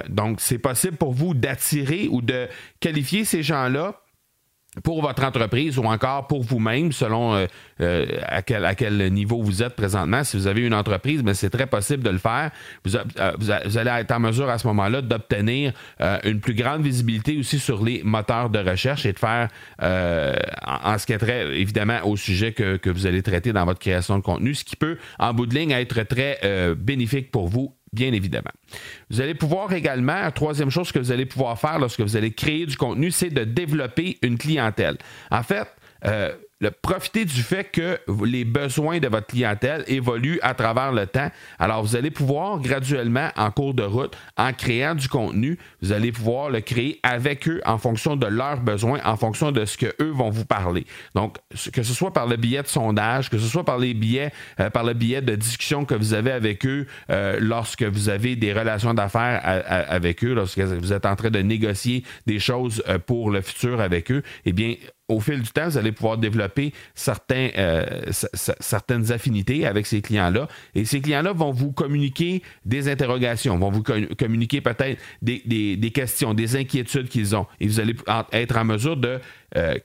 donc, 0.08 0.40
c'est 0.40 0.58
possible 0.58 0.96
pour 0.96 1.12
vous 1.12 1.34
d'attirer 1.34 2.06
ou 2.08 2.22
de 2.22 2.46
qualifier 2.78 3.24
ces 3.24 3.42
gens-là 3.42 4.03
pour 4.82 5.02
votre 5.02 5.22
entreprise 5.24 5.78
ou 5.78 5.84
encore 5.84 6.26
pour 6.26 6.42
vous-même, 6.42 6.92
selon 6.92 7.34
euh, 7.34 7.46
euh, 7.80 8.06
à, 8.26 8.42
quel, 8.42 8.64
à, 8.64 8.74
quel, 8.74 9.12
niveau 9.12 9.42
vous 9.42 9.62
êtes 9.62 9.76
présentement. 9.76 10.24
Si 10.24 10.36
vous 10.36 10.46
avez 10.46 10.62
une 10.62 10.74
entreprise, 10.74 11.22
mais 11.22 11.34
c'est 11.34 11.50
très 11.50 11.66
possible 11.66 12.02
de 12.02 12.10
le 12.10 12.18
faire. 12.18 12.50
Vous, 12.84 12.96
euh, 12.96 13.32
vous, 13.38 13.78
allez 13.78 13.90
être 13.90 14.10
en 14.12 14.20
mesure 14.20 14.48
à 14.48 14.58
ce 14.58 14.66
moment-là 14.68 15.02
d'obtenir 15.02 15.72
une 16.24 16.40
plus 16.40 16.54
grande 16.54 16.82
visibilité 16.82 17.38
aussi 17.38 17.58
sur 17.58 17.84
les 17.84 18.02
moteurs 18.02 18.50
de 18.50 18.58
recherche 18.58 19.06
et 19.06 19.12
de 19.12 19.18
faire, 19.18 19.48
en, 19.80 20.92
en, 20.92 20.98
ce 20.98 21.06
qui 21.06 21.12
est 21.12 21.18
très 21.18 21.56
évidemment 21.56 22.00
au 22.04 22.16
sujet 22.16 22.52
que, 22.52 22.76
que, 22.76 22.90
vous 22.90 23.06
allez 23.06 23.22
traiter 23.22 23.52
dans 23.52 23.64
votre 23.64 23.80
création 23.80 24.18
de 24.18 24.22
contenu, 24.22 24.54
ce 24.54 24.64
qui 24.64 24.76
peut, 24.76 24.98
en 25.18 25.32
bout 25.34 25.46
de 25.46 25.54
ligne, 25.54 25.70
être 25.72 26.02
très 26.02 26.38
bénéfique 26.76 27.30
pour 27.30 27.48
vous 27.48 27.74
bien 27.94 28.12
évidemment. 28.12 28.50
Vous 29.10 29.20
allez 29.20 29.34
pouvoir 29.34 29.72
également, 29.72 30.30
troisième 30.32 30.70
chose 30.70 30.92
que 30.92 30.98
vous 30.98 31.12
allez 31.12 31.26
pouvoir 31.26 31.58
faire 31.58 31.78
lorsque 31.78 32.00
vous 32.00 32.16
allez 32.16 32.32
créer 32.32 32.66
du 32.66 32.76
contenu, 32.76 33.10
c'est 33.10 33.30
de 33.30 33.44
développer 33.44 34.18
une 34.22 34.36
clientèle. 34.36 34.98
En 35.30 35.42
fait, 35.42 35.68
euh, 36.04 36.34
le, 36.60 36.70
profitez 36.70 37.24
du 37.24 37.42
fait 37.42 37.64
que 37.64 37.98
les 38.24 38.44
besoins 38.44 38.98
de 38.98 39.08
votre 39.08 39.26
clientèle 39.26 39.84
évoluent 39.86 40.38
à 40.42 40.54
travers 40.54 40.92
le 40.92 41.06
temps. 41.06 41.30
Alors, 41.58 41.82
vous 41.82 41.96
allez 41.96 42.10
pouvoir 42.10 42.60
graduellement, 42.60 43.30
en 43.36 43.50
cours 43.50 43.74
de 43.74 43.82
route, 43.82 44.16
en 44.36 44.52
créant 44.52 44.94
du 44.94 45.08
contenu, 45.08 45.58
vous 45.82 45.92
allez 45.92 46.12
pouvoir 46.12 46.50
le 46.50 46.60
créer 46.60 47.00
avec 47.02 47.48
eux 47.48 47.60
en 47.64 47.78
fonction 47.78 48.16
de 48.16 48.26
leurs 48.26 48.60
besoins, 48.60 49.00
en 49.04 49.16
fonction 49.16 49.52
de 49.52 49.64
ce 49.64 49.76
qu'eux 49.76 50.10
vont 50.12 50.30
vous 50.30 50.44
parler. 50.44 50.86
Donc, 51.14 51.38
que 51.72 51.82
ce 51.82 51.92
soit 51.92 52.12
par 52.12 52.26
le 52.26 52.36
billet 52.36 52.62
de 52.62 52.68
sondage, 52.68 53.30
que 53.30 53.38
ce 53.38 53.46
soit 53.46 53.64
par 53.64 53.78
les 53.78 53.94
euh, 54.60 54.70
le 54.84 54.92
billet 54.92 55.22
de 55.22 55.34
discussion 55.34 55.84
que 55.84 55.94
vous 55.94 56.14
avez 56.14 56.30
avec 56.30 56.66
eux 56.66 56.86
euh, 57.10 57.38
lorsque 57.40 57.82
vous 57.82 58.08
avez 58.08 58.36
des 58.36 58.52
relations 58.52 58.94
d'affaires 58.94 59.40
avec 59.44 60.22
eux, 60.24 60.34
lorsque 60.34 60.58
vous 60.58 60.92
êtes 60.92 61.06
en 61.06 61.16
train 61.16 61.30
de 61.30 61.38
négocier 61.40 62.04
des 62.26 62.38
choses 62.38 62.82
euh, 62.88 62.98
pour 62.98 63.30
le 63.30 63.40
futur 63.40 63.80
avec 63.80 64.10
eux, 64.10 64.22
eh 64.44 64.52
bien, 64.52 64.74
au 65.08 65.20
fil 65.20 65.42
du 65.42 65.50
temps, 65.50 65.68
vous 65.68 65.78
allez 65.78 65.92
pouvoir 65.92 66.18
développer 66.18 66.72
certains, 66.94 67.50
certaines 68.10 69.12
affinités 69.12 69.66
avec 69.66 69.86
ces 69.86 70.00
clients-là. 70.00 70.48
Et 70.74 70.84
ces 70.84 71.00
clients-là 71.00 71.32
vont 71.32 71.50
vous 71.50 71.72
communiquer 71.72 72.42
des 72.64 72.88
interrogations, 72.88 73.58
vont 73.58 73.70
vous 73.70 73.82
communiquer 73.82 74.60
peut-être 74.60 75.00
des, 75.20 75.42
des, 75.76 75.90
questions, 75.90 76.32
des 76.32 76.56
inquiétudes 76.56 77.08
qu'ils 77.08 77.36
ont. 77.36 77.46
Et 77.60 77.66
vous 77.66 77.80
allez 77.80 77.94
être 78.32 78.56
en 78.56 78.64
mesure 78.64 78.96
de 78.96 79.20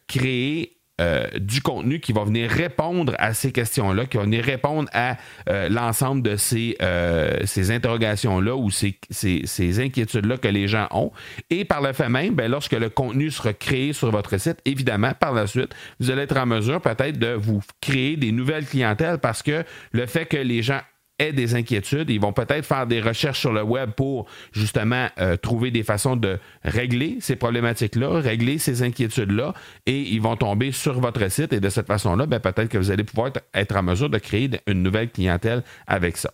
créer 0.07 0.78
euh, 0.99 1.27
du 1.39 1.61
contenu 1.61 1.99
qui 1.99 2.11
va 2.11 2.23
venir 2.23 2.49
répondre 2.49 3.15
à 3.19 3.33
ces 3.33 3.51
questions-là, 3.51 4.05
qui 4.05 4.17
va 4.17 4.23
venir 4.23 4.43
répondre 4.43 4.89
à 4.93 5.15
euh, 5.49 5.69
l'ensemble 5.69 6.21
de 6.21 6.35
ces, 6.35 6.75
euh, 6.81 7.45
interrogations-là 7.69 8.55
ou 8.55 8.69
ces, 8.69 8.99
ces, 9.09 9.79
inquiétudes-là 9.79 10.37
que 10.37 10.47
les 10.47 10.67
gens 10.67 10.87
ont. 10.91 11.11
Et 11.49 11.63
par 11.63 11.81
le 11.81 11.93
fait 11.93 12.09
même, 12.09 12.35
ben, 12.35 12.51
lorsque 12.51 12.73
le 12.73 12.89
contenu 12.89 13.31
sera 13.31 13.53
créé 13.53 13.93
sur 13.93 14.11
votre 14.11 14.37
site, 14.37 14.57
évidemment, 14.65 15.13
par 15.17 15.33
la 15.33 15.47
suite, 15.47 15.73
vous 15.99 16.11
allez 16.11 16.23
être 16.23 16.37
en 16.37 16.45
mesure 16.45 16.81
peut-être 16.81 17.17
de 17.17 17.33
vous 17.33 17.61
créer 17.81 18.17
des 18.17 18.31
nouvelles 18.31 18.65
clientèles 18.65 19.19
parce 19.19 19.41
que 19.41 19.63
le 19.91 20.05
fait 20.05 20.25
que 20.25 20.37
les 20.37 20.61
gens 20.61 20.81
des 21.19 21.55
inquiétudes. 21.55 22.09
Ils 22.09 22.19
vont 22.19 22.33
peut-être 22.33 22.65
faire 22.65 22.87
des 22.87 23.01
recherches 23.01 23.39
sur 23.39 23.51
le 23.51 23.61
web 23.61 23.91
pour 23.91 24.25
justement 24.51 25.07
euh, 25.19 25.37
trouver 25.37 25.71
des 25.71 25.83
façons 25.83 26.15
de 26.15 26.39
régler 26.63 27.17
ces 27.19 27.35
problématiques-là, 27.35 28.19
régler 28.19 28.57
ces 28.57 28.83
inquiétudes-là, 28.83 29.53
et 29.85 29.99
ils 29.99 30.21
vont 30.21 30.35
tomber 30.35 30.71
sur 30.71 30.99
votre 30.99 31.29
site. 31.29 31.53
Et 31.53 31.59
de 31.59 31.69
cette 31.69 31.87
façon-là, 31.87 32.25
ben, 32.25 32.39
peut-être 32.39 32.69
que 32.69 32.77
vous 32.77 32.91
allez 32.91 33.03
pouvoir 33.03 33.31
être 33.53 33.75
en 33.75 33.83
mesure 33.83 34.09
de 34.09 34.17
créer 34.17 34.49
une 34.67 34.81
nouvelle 34.81 35.09
clientèle 35.09 35.63
avec 35.87 36.17
ça. 36.17 36.31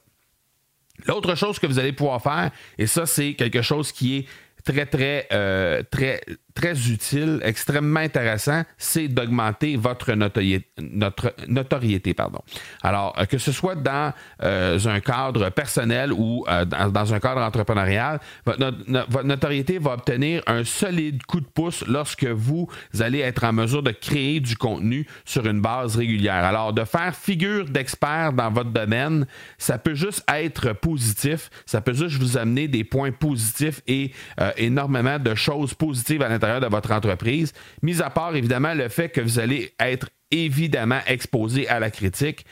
L'autre 1.07 1.35
chose 1.35 1.59
que 1.59 1.67
vous 1.67 1.77
allez 1.77 1.91
pouvoir 1.91 2.21
faire, 2.21 2.51
et 2.77 2.87
ça, 2.87 3.05
c'est 3.05 3.33
quelque 3.33 3.61
chose 3.61 3.91
qui 3.91 4.17
est 4.17 4.25
très, 4.65 4.85
très, 4.87 5.27
euh, 5.31 5.83
très, 5.89 6.21
très 6.55 6.89
utile, 6.89 7.39
extrêmement 7.43 7.99
intéressant, 7.99 8.63
c'est 8.77 9.07
d'augmenter 9.07 9.77
votre 9.77 10.13
notoriété, 10.13 10.67
notre 10.79 11.35
notoriété. 11.47 12.13
Pardon. 12.13 12.39
Alors, 12.81 13.13
euh, 13.17 13.25
que 13.25 13.37
ce 13.37 13.51
soit 13.51 13.75
dans 13.75 14.11
euh, 14.43 14.79
un 14.85 14.99
cadre 14.99 15.49
personnel 15.51 16.11
ou 16.11 16.45
dans, 16.47 17.13
un 17.13 17.19
cadre 17.19 17.41
entrepreneurial, 17.41 18.19
votre, 18.45 19.23
notoriété 19.23 19.77
va 19.77 19.93
obtenir 19.93 20.41
un 20.47 20.63
solide 20.63 21.23
coup 21.25 21.41
de 21.41 21.45
pouce 21.45 21.85
lorsque 21.87 22.25
vous 22.25 22.67
allez 22.99 23.19
être 23.19 23.43
en 23.43 23.53
mesure 23.53 23.83
de 23.83 23.91
créer 23.91 24.39
du 24.39 24.57
contenu 24.57 25.05
sur 25.25 25.45
une 25.45 25.61
base 25.61 25.95
régulière. 25.95 26.43
Alors, 26.43 26.73
de 26.73 26.83
faire 26.83 27.15
figure 27.15 27.65
d'expert 27.65 28.33
dans 28.33 28.49
votre 28.49 28.71
domaine, 28.71 29.27
ça 29.59 29.77
peut 29.77 29.93
juste 29.93 30.23
être 30.31 30.73
positif, 30.73 31.51
ça 31.67 31.81
peut 31.81 31.93
juste 31.93 32.17
vous 32.17 32.37
amener 32.37 32.67
des 32.67 32.83
points 32.83 33.11
positifs 33.11 33.81
et 33.87 34.11
énormément 34.57 35.19
de 35.19 35.35
choses 35.35 35.73
positives 35.73 36.21
à 36.21 36.29
l'intérieur 36.29 36.61
de 36.61 36.67
votre 36.67 36.91
entreprise, 36.91 37.53
mis 37.81 38.01
à 38.01 38.09
part 38.09 38.35
évidemment 38.35 38.73
le 38.73 38.89
fait 38.89 39.09
que 39.09 39.21
vous 39.21 39.39
allez 39.39 39.73
être 39.79 40.09
évidemment 40.31 40.99
exposé 41.07 41.67
à 41.67 41.79
la 41.79 41.91
critique. 41.91 42.45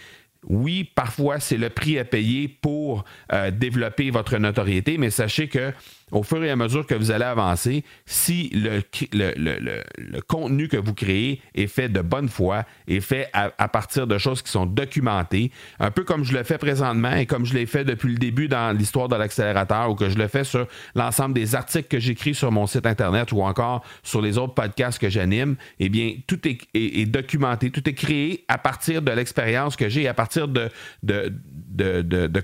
Oui, 0.45 0.83
parfois 0.95 1.39
c'est 1.39 1.57
le 1.57 1.69
prix 1.69 1.97
à 1.99 2.05
payer 2.05 2.47
pour 2.47 3.05
euh, 3.31 3.49
développer 3.51 4.09
votre 4.09 4.37
notoriété, 4.37 4.97
mais 4.97 5.09
sachez 5.09 5.47
que 5.47 5.71
au 6.13 6.21
fur 6.21 6.43
et 6.43 6.51
à 6.51 6.55
mesure 6.55 6.85
que 6.85 6.93
vous 6.93 7.11
allez 7.11 7.25
avancer, 7.25 7.83
si 8.05 8.51
le, 8.53 8.81
contenu 10.27 10.67
que 10.67 10.77
vous 10.77 10.93
créez 10.93 11.41
est 11.55 11.67
fait 11.67 11.89
de 11.89 12.01
bonne 12.01 12.29
foi, 12.29 12.63
est 12.87 13.01
fait 13.01 13.29
à, 13.33 13.67
partir 13.67 14.05
de 14.05 14.17
choses 14.19 14.41
qui 14.43 14.51
sont 14.51 14.67
documentées, 14.67 15.51
un 15.79 15.89
peu 15.89 16.03
comme 16.03 16.23
je 16.23 16.33
le 16.33 16.43
fais 16.43 16.59
présentement 16.59 17.15
et 17.15 17.25
comme 17.25 17.45
je 17.45 17.55
l'ai 17.55 17.65
fait 17.65 17.83
depuis 17.83 18.09
le 18.09 18.17
début 18.17 18.47
dans 18.47 18.77
l'histoire 18.77 19.07
de 19.07 19.15
l'accélérateur 19.15 19.89
ou 19.89 19.95
que 19.95 20.09
je 20.09 20.17
le 20.17 20.27
fais 20.27 20.43
sur 20.43 20.67
l'ensemble 20.93 21.33
des 21.33 21.55
articles 21.55 21.87
que 21.87 21.99
j'écris 21.99 22.35
sur 22.35 22.51
mon 22.51 22.67
site 22.67 22.85
Internet 22.85 23.31
ou 23.31 23.41
encore 23.41 23.83
sur 24.03 24.21
les 24.21 24.37
autres 24.37 24.53
podcasts 24.53 24.99
que 24.99 25.09
j'anime, 25.09 25.55
eh 25.79 25.89
bien, 25.89 26.13
tout 26.27 26.39
est, 26.47 27.05
documenté, 27.05 27.71
tout 27.71 27.87
est 27.89 27.93
créé 27.93 28.45
à 28.47 28.59
partir 28.59 29.01
de 29.01 29.11
l'expérience 29.11 29.75
que 29.75 29.89
j'ai, 29.89 30.07
à 30.07 30.13
partir 30.13 30.47
de 30.47 30.69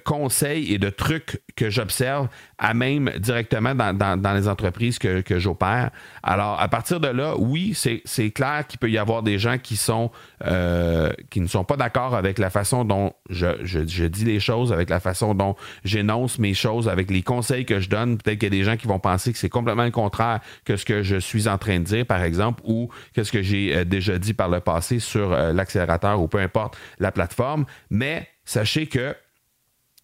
conseils 0.04 0.74
et 0.74 0.80
de 0.80 0.90
trucs 0.90 1.42
que 1.56 1.70
j'observe 1.70 2.30
à 2.60 2.74
même 2.74 3.10
directement 3.18 3.74
dans, 3.74 4.34
les 4.36 4.48
entreprises 4.48 5.00
que, 5.00 5.24
j'opère. 5.40 5.92
Alors, 6.24 6.60
à 6.62 6.68
partir 6.68 7.00
de 7.00 7.08
là, 7.08 7.36
oui, 7.38 7.74
c'est 7.74 8.32
clair 8.32 8.68
qu'il 8.68 8.80
peut 8.80 8.92
y 8.92 8.98
avoir 8.98 9.24
des 9.24 9.40
gens 9.40 9.58
qui 9.58 9.78
sont 9.78 10.12
euh, 10.46 11.12
qui 11.30 11.40
ne 11.40 11.48
sont 11.48 11.64
pas 11.64 11.78
d'accord 11.78 12.16
avec 12.16 12.38
la 12.38 12.50
façon 12.50 12.84
dont 12.84 13.14
je, 13.30 14.08
dis 14.08 14.26
les 14.26 14.40
choses, 14.40 14.74
avec 14.74 14.90
la 14.90 15.00
façon 15.00 15.34
dont 15.34 15.56
j'énonce 15.86 16.38
mes 16.38 16.54
choses, 16.54 16.90
avec 16.90 17.10
les 17.10 17.24
conseils 17.24 17.66
que 17.66 17.80
je 17.80 17.90
donne. 17.90 18.18
Peut-être 18.18 18.40
qu'il 18.40 18.54
y 18.54 18.58
a 18.58 18.58
des 18.58 18.64
gens 18.64 18.76
qui 18.76 18.88
vont 18.88 19.00
penser 19.00 19.32
que 19.32 19.38
c'est 19.38 19.50
complètement 19.50 19.86
le 19.86 19.92
contraire 19.92 20.42
que 20.66 20.76
ce 20.76 20.84
que 20.84 21.02
je 21.02 21.16
suis 21.16 21.48
en 21.48 21.58
train 21.58 21.80
de 21.80 21.86
dire, 21.86 22.06
par 22.06 22.24
exemple, 22.24 22.62
ou 22.66 22.90
qu'est-ce 23.14 23.32
que 23.32 23.42
j'ai 23.42 23.76
euh, 23.76 23.86
déjà 23.86 24.18
dit 24.18 24.34
par 24.34 24.50
le 24.50 24.60
passé 24.60 25.00
sur 25.00 25.32
euh, 25.32 25.54
l'accélérateur 25.54 26.22
ou 26.22 26.28
peu 26.28 26.40
importe 26.40 26.78
la 27.00 27.14
plateforme. 27.14 27.66
Mais 27.90 28.28
sachez 28.44 28.88
que 28.88 29.16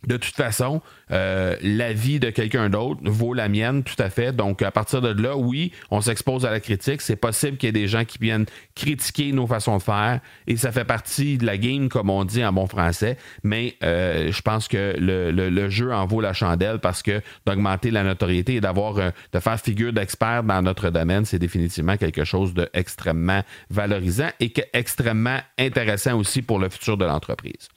de 0.07 0.17
toute 0.17 0.35
façon, 0.35 0.81
euh, 1.11 1.55
la 1.61 1.93
vie 1.93 2.19
de 2.19 2.29
quelqu'un 2.29 2.69
d'autre 2.69 3.01
vaut 3.03 3.33
la 3.33 3.49
mienne, 3.49 3.83
tout 3.83 3.95
à 3.97 4.09
fait. 4.09 4.35
Donc, 4.35 4.61
à 4.61 4.71
partir 4.71 5.01
de 5.01 5.21
là, 5.21 5.35
oui, 5.35 5.71
on 5.91 6.01
s'expose 6.01 6.45
à 6.45 6.51
la 6.51 6.59
critique. 6.59 7.01
C'est 7.01 7.15
possible 7.15 7.57
qu'il 7.57 7.67
y 7.67 7.69
ait 7.69 7.73
des 7.73 7.87
gens 7.87 8.05
qui 8.05 8.17
viennent 8.19 8.45
critiquer 8.75 9.31
nos 9.31 9.47
façons 9.47 9.77
de 9.77 9.81
faire 9.81 10.19
et 10.47 10.57
ça 10.57 10.71
fait 10.71 10.85
partie 10.85 11.37
de 11.37 11.45
la 11.45 11.57
game, 11.57 11.89
comme 11.89 12.09
on 12.09 12.23
dit 12.23 12.43
en 12.45 12.53
bon 12.53 12.67
français. 12.67 13.17
Mais 13.43 13.75
euh, 13.83 14.31
je 14.31 14.41
pense 14.41 14.67
que 14.67 14.95
le, 14.97 15.69
jeu 15.69 15.91
en 15.93 16.05
vaut 16.05 16.21
la 16.21 16.33
chandelle 16.33 16.79
parce 16.79 17.01
que 17.01 17.21
d'augmenter 17.45 17.89
la 17.89 18.03
notoriété 18.03 18.55
et 18.55 18.61
d'avoir 18.61 18.97
euh, 18.97 19.09
de 19.33 19.39
faire 19.39 19.59
figure 19.59 19.93
d'expert 19.93 20.43
dans 20.43 20.61
notre 20.61 20.89
domaine, 20.89 21.25
c'est 21.25 21.39
définitivement 21.39 21.97
quelque 21.97 22.23
chose 22.23 22.53
d'extrêmement 22.53 23.41
valorisant 23.69 24.29
et 24.39 24.53
extrêmement 24.73 25.39
intéressant 25.57 26.17
aussi 26.17 26.41
pour 26.41 26.59
le 26.59 26.69
futur 26.69 26.97
de 26.97 27.05
l'entreprise. 27.05 27.69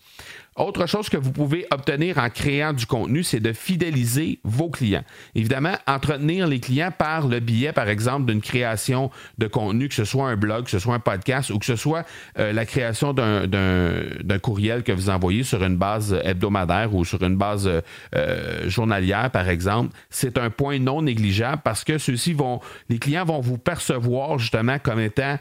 Autre 0.59 0.87
chose 0.87 1.09
que 1.09 1.17
vous 1.17 1.31
pouvez 1.31 1.67
obtenir 1.71 2.19
en 2.19 2.31
créant 2.31 2.73
du 2.73 2.85
contenu, 2.85 3.23
c'est 3.23 3.38
de 3.38 3.53
fidéliser 3.53 4.41
vos 4.43 4.69
clients. 4.69 5.05
Évidemment, 5.37 5.75
entretenir 5.87 6.49
les 6.49 6.59
clients 6.59 6.91
par 6.91 7.29
le 7.29 7.38
biais, 7.38 7.73
par 7.73 7.88
exemple, 7.88 8.27
d'une 8.27 8.41
création 8.41 9.12
de 9.38 9.47
contenu, 9.47 9.88
que 9.88 9.95
ce 9.95 10.05
soit 10.05 10.29
un 10.29 10.37
blog, 10.37 10.65
que 10.65 10.71
ce 10.71 10.81
soit 10.81 10.97
un 10.97 11.00
podcast 11.00 11.50
ou 11.50 11.61
que 11.61 11.65
ce 11.65 11.77
soit 11.77 12.05
euh, 12.41 12.53
la 12.53 12.67
création 12.67 13.12
d'un 13.12 14.38
courriel 14.43 14.83
que 14.83 14.91
vous 14.91 15.11
envoyez 15.11 15.45
sur 15.45 15.62
une 15.62 15.77
base 15.77 16.21
hebdomadaire 16.25 16.93
ou 16.93 17.05
sur 17.05 17.23
une 17.23 17.37
base 17.37 17.71
euh, 18.17 18.69
journalière, 18.69 19.31
par 19.31 19.49
exemple, 19.49 19.95
c'est 20.11 20.38
un 20.38 20.50
point 20.50 20.81
non 20.81 21.03
négligeable 21.03 21.62
parce 21.62 21.85
que 21.85 21.99
ceux-ci 21.99 22.33
vont, 22.33 22.61
les 22.88 22.99
clients 22.99 23.25
vont 23.25 23.41
vous 23.41 23.59
percevoir 23.59 24.41
justement 24.41 24.81
comme 24.81 24.99
étant 24.99 25.38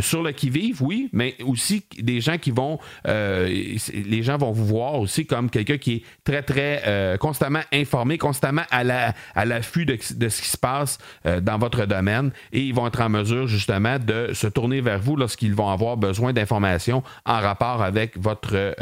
sur 0.00 0.22
le 0.22 0.32
qui-vive, 0.32 0.82
oui, 0.82 1.08
mais 1.12 1.34
aussi 1.44 1.84
des 1.98 2.20
gens 2.20 2.38
qui 2.38 2.50
vont, 2.50 2.78
euh, 3.06 3.48
les 3.48 4.22
gens 4.22 4.36
vont 4.36 4.52
vous 4.52 4.66
voir 4.66 4.94
aussi 4.94 5.26
comme 5.26 5.48
quelqu'un 5.50 5.78
qui 5.78 5.94
est 5.94 6.02
très, 6.24 6.42
très 6.42 6.82
euh, 6.86 7.16
constamment 7.16 7.62
informé, 7.72 8.18
constamment 8.18 8.64
à 8.70 8.84
la, 8.84 9.14
à 9.34 9.44
l'affût 9.44 9.86
de, 9.86 9.98
de, 10.14 10.28
ce 10.28 10.42
qui 10.42 10.48
se 10.48 10.58
passe 10.58 10.98
euh, 11.26 11.40
dans 11.40 11.58
votre 11.58 11.86
domaine 11.86 12.32
et 12.52 12.60
ils 12.60 12.74
vont 12.74 12.86
être 12.86 13.00
en 13.00 13.08
mesure 13.08 13.46
justement 13.46 13.98
de 13.98 14.32
se 14.34 14.46
tourner 14.46 14.80
vers 14.80 15.00
vous 15.00 15.16
lorsqu'ils 15.16 15.54
vont 15.54 15.70
avoir 15.70 15.96
besoin 15.96 16.32
d'informations 16.32 17.02
en 17.24 17.40
rapport 17.40 17.82
avec 17.82 18.18
votre, 18.18 18.74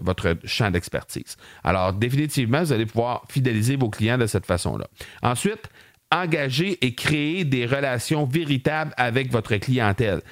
votre 0.00 0.36
champ 0.44 0.70
d'expertise. 0.70 1.36
Alors, 1.64 1.92
définitivement, 1.92 2.60
vous 2.62 2.72
allez 2.72 2.86
pouvoir 2.86 3.22
fidéliser 3.28 3.76
vos 3.76 3.90
clients 3.90 4.18
de 4.18 4.26
cette 4.26 4.46
façon-là. 4.46 4.86
Ensuite, 5.22 5.68
engager 6.10 6.78
et 6.84 6.94
créer 6.94 7.44
des 7.44 7.66
relations 7.66 8.24
véritables 8.24 8.92
avec 8.96 9.30
votre 9.30 9.56
clientèle. 9.56 10.22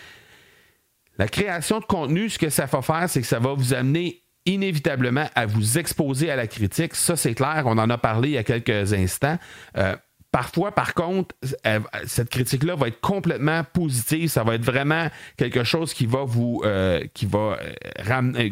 La 1.19 1.29
création 1.29 1.81
de 1.81 1.85
contenu, 1.85 2.29
ce 2.29 2.39
que 2.39 2.51
ça 2.51 2.67
va 2.67 2.83
faire, 2.83 3.09
c'est 3.09 3.21
que 3.21 3.27
ça 3.27 3.39
va 3.39 3.55
vous 3.55 3.75
amener 3.75 4.23
inévitablement 4.45 5.27
à 5.35 5.47
vous 5.47 5.79
exposer 5.79 6.31
à 6.31 6.37
la 6.37 6.47
critique. 6.47 6.95
Ça, 6.95 7.17
c'est 7.17 7.35
clair, 7.35 7.65
on 7.67 7.79
en 7.79 7.91
a 7.91 7.99
parlé 7.99 8.29
il 8.29 8.35
y 8.35 8.39
a 8.39 8.45
quelques 8.45 8.93
instants. 8.93 9.39
Euh, 9.77 9.97
parfois, 10.31 10.71
par 10.73 10.95
contre, 10.95 11.35
cette 12.05 12.31
critique-là 12.31 12.77
va 12.77 12.89
être 12.89 13.01
complètement 13.01 13.65
positive. 13.65 14.29
Ça 14.29 14.45
va 14.45 14.55
être 14.55 14.65
vraiment 14.65 15.09
quelque 15.37 15.65
chose 15.65 15.95
qui 15.95 16.07
va 16.07 16.25
vous, 16.25 16.63
euh, 16.65 17.01
euh, 17.35 18.51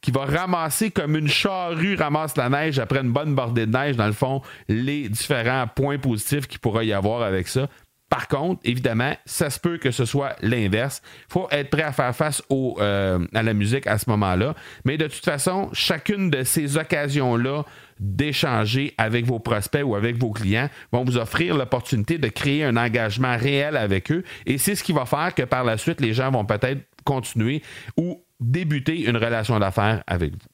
qui 0.00 0.10
va 0.10 0.24
ramasser 0.24 0.90
comme 0.90 1.16
une 1.16 1.28
charrue 1.28 1.94
ramasse 1.94 2.36
la 2.36 2.48
neige 2.48 2.78
après 2.78 3.00
une 3.00 3.12
bonne 3.12 3.34
bordée 3.34 3.66
de 3.66 3.72
neige. 3.72 3.96
Dans 3.96 4.06
le 4.06 4.12
fond, 4.12 4.42
les 4.68 5.08
différents 5.08 5.66
points 5.68 5.98
positifs 5.98 6.48
qu'il 6.48 6.58
pourra 6.58 6.82
y 6.82 6.92
avoir 6.92 7.22
avec 7.22 7.46
ça 7.46 7.68
Par 8.12 8.28
contre, 8.28 8.60
évidemment, 8.64 9.14
ça 9.24 9.48
se 9.48 9.58
peut 9.58 9.78
que 9.78 9.90
ce 9.90 10.04
soit 10.04 10.36
l'inverse. 10.42 11.00
Il 11.30 11.32
faut 11.32 11.48
être 11.50 11.70
prêt 11.70 11.82
à 11.82 11.92
faire 11.92 12.14
face 12.14 12.42
euh, 12.50 13.26
à 13.32 13.42
la 13.42 13.54
musique 13.54 13.86
à 13.86 13.96
ce 13.96 14.10
moment-là. 14.10 14.54
Mais 14.84 14.98
de 14.98 15.06
toute 15.06 15.24
façon, 15.24 15.70
chacune 15.72 16.28
de 16.28 16.44
ces 16.44 16.76
occasions-là 16.76 17.62
d'échanger 17.98 18.92
avec 18.98 19.24
vos 19.24 19.38
prospects 19.38 19.82
ou 19.82 19.96
avec 19.96 20.18
vos 20.18 20.30
clients 20.30 20.68
vont 20.92 21.04
vous 21.04 21.16
offrir 21.16 21.56
l'opportunité 21.56 22.18
de 22.18 22.28
créer 22.28 22.64
un 22.64 22.76
engagement 22.76 23.38
réel 23.38 23.78
avec 23.78 24.12
eux. 24.12 24.24
Et 24.44 24.58
c'est 24.58 24.74
ce 24.74 24.84
qui 24.84 24.92
va 24.92 25.06
faire 25.06 25.34
que 25.34 25.44
par 25.44 25.64
la 25.64 25.78
suite, 25.78 26.02
les 26.02 26.12
gens 26.12 26.30
vont 26.30 26.44
peut-être 26.44 26.82
continuer 27.04 27.62
ou 27.96 28.22
débuter 28.40 29.08
une 29.08 29.16
relation 29.16 29.58
d'affaires 29.58 30.04
avec 30.06 30.32
vous. 30.32 30.51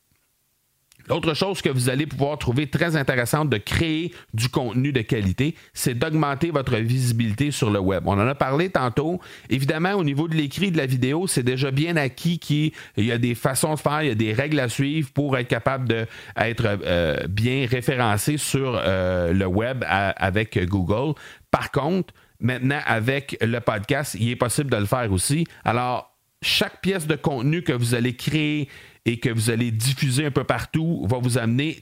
L'autre 1.09 1.35
chose 1.35 1.63
que 1.63 1.71
vous 1.71 1.89
allez 1.89 2.07
pouvoir 2.07 2.37
trouver 2.37 2.67
très 2.67 2.97
intéressante 2.97 3.49
de 3.49 3.57
créer 3.57 4.13
du 4.35 4.49
contenu 4.49 4.93
de 4.93 5.01
qualité, 5.01 5.55
c'est 5.73 5.95
d'augmenter 5.95 6.51
votre 6.51 6.77
visibilité 6.77 7.51
sur 7.51 7.71
le 7.71 7.79
web. 7.79 8.03
On 8.07 8.13
en 8.13 8.27
a 8.27 8.35
parlé 8.35 8.69
tantôt. 8.69 9.21
Évidemment, 9.49 9.93
au 9.95 10.05
niveau 10.05 10.29
de 10.29 10.35
l'écrit 10.35 10.71
de 10.71 10.77
la 10.77 10.87
vidéo, 10.87 11.27
c'est 11.27 11.43
déjà 11.43 11.71
bien 11.71 11.97
acquis 11.97 12.39
qu'il 12.39 12.73
y 12.99 13.11
a 13.11 13.19
des 13.19 13.35
façons 13.35 13.75
de 13.75 13.79
faire, 13.79 14.03
il 14.03 14.09
y 14.09 14.13
a 14.13 14.15
des 14.15 14.33
règles 14.33 14.61
à 14.61 14.69
suivre 14.69 15.11
pour 15.13 15.39
être 15.39 15.49
capable 15.49 15.89
d'être 15.89 16.79
euh, 16.85 17.27
bien 17.29 17.67
référencé 17.69 18.37
sur 18.37 18.79
euh, 18.85 19.33
le 19.33 19.47
web 19.47 19.85
avec 19.89 20.59
Google. 20.67 21.15
Par 21.51 21.71
contre, 21.71 22.13
maintenant, 22.41 22.81
avec 22.87 23.39
le 23.41 23.61
podcast, 23.61 24.15
il 24.19 24.31
est 24.31 24.37
possible 24.37 24.71
de 24.71 24.77
le 24.77 24.87
faire 24.87 25.11
aussi. 25.11 25.47
Alors, 25.65 26.15
chaque 26.43 26.81
pièce 26.81 27.07
de 27.07 27.17
contenu 27.17 27.63
que 27.63 27.73
vous 27.73 27.95
allez 27.95 28.15
créer 28.15 28.69
et 29.09 29.17
que 29.17 29.31
vous 29.31 29.49
allez 29.49 29.71
diffuser 29.71 30.27
un 30.27 30.31
peu 30.31 30.45
partout 30.45 31.07
va 31.09 31.17
vous 31.17 31.39
amener 31.39 31.81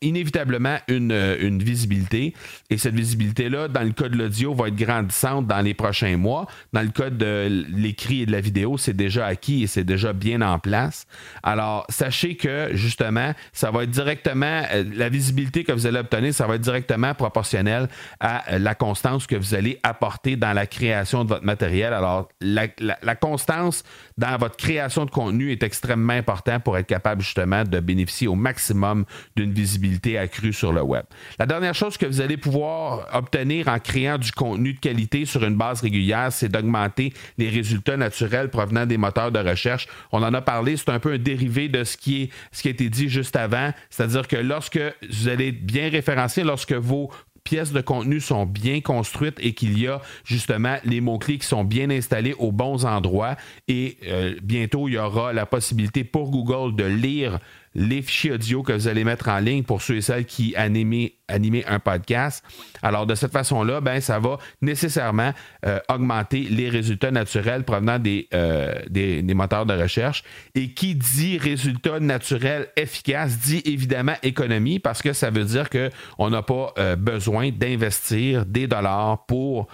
inévitablement 0.00 0.76
une, 0.88 1.12
euh, 1.12 1.36
une 1.40 1.62
visibilité. 1.62 2.34
Et 2.68 2.78
cette 2.78 2.96
visibilité-là, 2.96 3.68
dans 3.68 3.84
le 3.84 3.92
cas 3.92 4.08
de 4.08 4.16
l'audio, 4.16 4.54
va 4.54 4.66
être 4.66 4.74
grandissante 4.74 5.46
dans 5.46 5.60
les 5.60 5.72
prochains 5.72 6.16
mois. 6.16 6.48
Dans 6.72 6.82
le 6.82 6.88
cas 6.88 7.10
de 7.10 7.64
l'écrit 7.72 8.22
et 8.22 8.26
de 8.26 8.32
la 8.32 8.40
vidéo, 8.40 8.76
c'est 8.76 8.92
déjà 8.92 9.24
acquis 9.26 9.62
et 9.62 9.66
c'est 9.68 9.84
déjà 9.84 10.12
bien 10.12 10.42
en 10.42 10.58
place. 10.58 11.06
Alors, 11.44 11.86
sachez 11.90 12.34
que 12.36 12.70
justement, 12.72 13.34
ça 13.52 13.70
va 13.70 13.84
être 13.84 13.90
directement, 13.90 14.64
euh, 14.72 14.82
la 14.96 15.08
visibilité 15.08 15.62
que 15.62 15.70
vous 15.70 15.86
allez 15.86 16.00
obtenir, 16.00 16.34
ça 16.34 16.48
va 16.48 16.56
être 16.56 16.62
directement 16.62 17.14
proportionnel 17.14 17.88
à 18.18 18.52
euh, 18.52 18.58
la 18.58 18.74
constance 18.74 19.28
que 19.28 19.36
vous 19.36 19.54
allez 19.54 19.78
apporter 19.84 20.34
dans 20.34 20.52
la 20.52 20.66
création 20.66 21.22
de 21.22 21.28
votre 21.28 21.44
matériel. 21.44 21.92
Alors, 21.92 22.28
la, 22.40 22.66
la 22.80 23.14
constance 23.14 23.84
dans 24.18 24.36
votre 24.38 24.56
création 24.56 25.04
de 25.04 25.10
contenu 25.12 25.52
est 25.52 25.62
extrêmement 25.62 26.14
importante 26.14 26.63
pour 26.64 26.78
être 26.78 26.86
capable 26.86 27.22
justement 27.22 27.64
de 27.64 27.80
bénéficier 27.80 28.26
au 28.26 28.34
maximum 28.34 29.04
d'une 29.36 29.52
visibilité 29.52 30.18
accrue 30.18 30.52
sur 30.52 30.72
le 30.72 30.82
web. 30.82 31.04
La 31.38 31.46
dernière 31.46 31.74
chose 31.74 31.96
que 31.96 32.06
vous 32.06 32.20
allez 32.20 32.36
pouvoir 32.36 33.06
obtenir 33.12 33.68
en 33.68 33.78
créant 33.78 34.18
du 34.18 34.32
contenu 34.32 34.72
de 34.72 34.80
qualité 34.80 35.24
sur 35.24 35.44
une 35.44 35.56
base 35.56 35.82
régulière, 35.82 36.32
c'est 36.32 36.48
d'augmenter 36.48 37.12
les 37.38 37.48
résultats 37.48 37.96
naturels 37.96 38.50
provenant 38.50 38.86
des 38.86 38.96
moteurs 38.96 39.30
de 39.30 39.38
recherche. 39.38 39.86
On 40.12 40.22
en 40.22 40.34
a 40.34 40.40
parlé, 40.40 40.76
c'est 40.76 40.88
un 40.88 40.98
peu 40.98 41.12
un 41.12 41.18
dérivé 41.18 41.68
de 41.68 41.84
ce 41.84 41.96
qui, 41.96 42.22
est, 42.22 42.66
a 42.66 42.70
été 42.70 42.88
dit 42.88 43.08
juste 43.08 43.36
avant, 43.36 43.70
c'est-à-dire 43.90 44.26
que 44.26 44.36
lorsque 44.36 44.80
vous 45.08 45.28
allez 45.28 45.52
bien 45.52 45.90
référencier, 45.90 46.44
lorsque 46.44 46.72
vos 46.72 47.10
pièces 47.44 47.72
de 47.72 47.82
contenu 47.82 48.20
sont 48.20 48.46
bien 48.46 48.80
construites 48.80 49.36
et 49.38 49.52
qu'il 49.52 49.78
y 49.78 49.86
a 49.86 50.00
justement 50.24 50.76
les 50.84 51.00
mots-clés 51.02 51.38
qui 51.38 51.46
sont 51.46 51.62
bien 51.62 51.90
installés 51.90 52.34
aux 52.38 52.52
bons 52.52 52.86
endroits. 52.86 53.36
Et 53.68 53.98
euh, 54.06 54.34
bientôt, 54.42 54.88
il 54.88 54.94
y 54.94 54.98
aura 54.98 55.32
la 55.34 55.44
possibilité 55.44 56.04
pour 56.04 56.30
Google 56.30 56.74
de 56.74 56.84
lire 56.84 57.38
les 57.74 58.02
fichiers 58.02 58.32
audio 58.32 58.62
que 58.62 58.72
vous 58.72 58.88
allez 58.88 59.04
mettre 59.04 59.28
en 59.28 59.38
ligne 59.40 59.62
pour 59.62 59.82
ceux 59.82 59.96
et 59.96 60.00
celles 60.00 60.26
qui 60.26 60.54
animent, 60.56 61.08
animer 61.28 61.64
un 61.66 61.78
podcast. 61.78 62.44
Alors, 62.82 63.06
de 63.06 63.14
cette 63.14 63.32
façon-là, 63.32 63.80
ben, 63.80 64.00
ça 64.00 64.18
va 64.18 64.38
nécessairement 64.60 65.32
euh, 65.64 65.78
augmenter 65.88 66.40
les 66.42 66.68
résultats 66.68 67.10
naturels 67.10 67.64
provenant 67.64 67.98
euh, 68.34 68.74
des, 68.90 69.22
des, 69.22 69.34
moteurs 69.34 69.66
de 69.66 69.74
recherche. 69.74 70.22
Et 70.54 70.74
qui 70.74 70.94
dit 70.94 71.38
résultats 71.38 72.00
naturels 72.00 72.68
efficaces 72.76 73.38
dit 73.38 73.62
évidemment 73.64 74.14
économie 74.22 74.78
parce 74.78 75.02
que 75.02 75.12
ça 75.12 75.30
veut 75.30 75.44
dire 75.44 75.68
qu'on 75.70 76.30
n'a 76.30 76.42
pas 76.42 76.74
euh, 76.78 76.96
besoin 76.96 77.50
d'investir 77.50 78.44
des 78.44 78.66
dollars 78.66 79.24
pour 79.26 79.68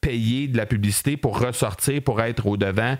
payer 0.00 0.48
de 0.48 0.56
la 0.56 0.66
publicité, 0.66 1.16
pour 1.16 1.38
ressortir, 1.40 2.02
pour 2.02 2.20
être 2.20 2.46
au-devant 2.46 2.96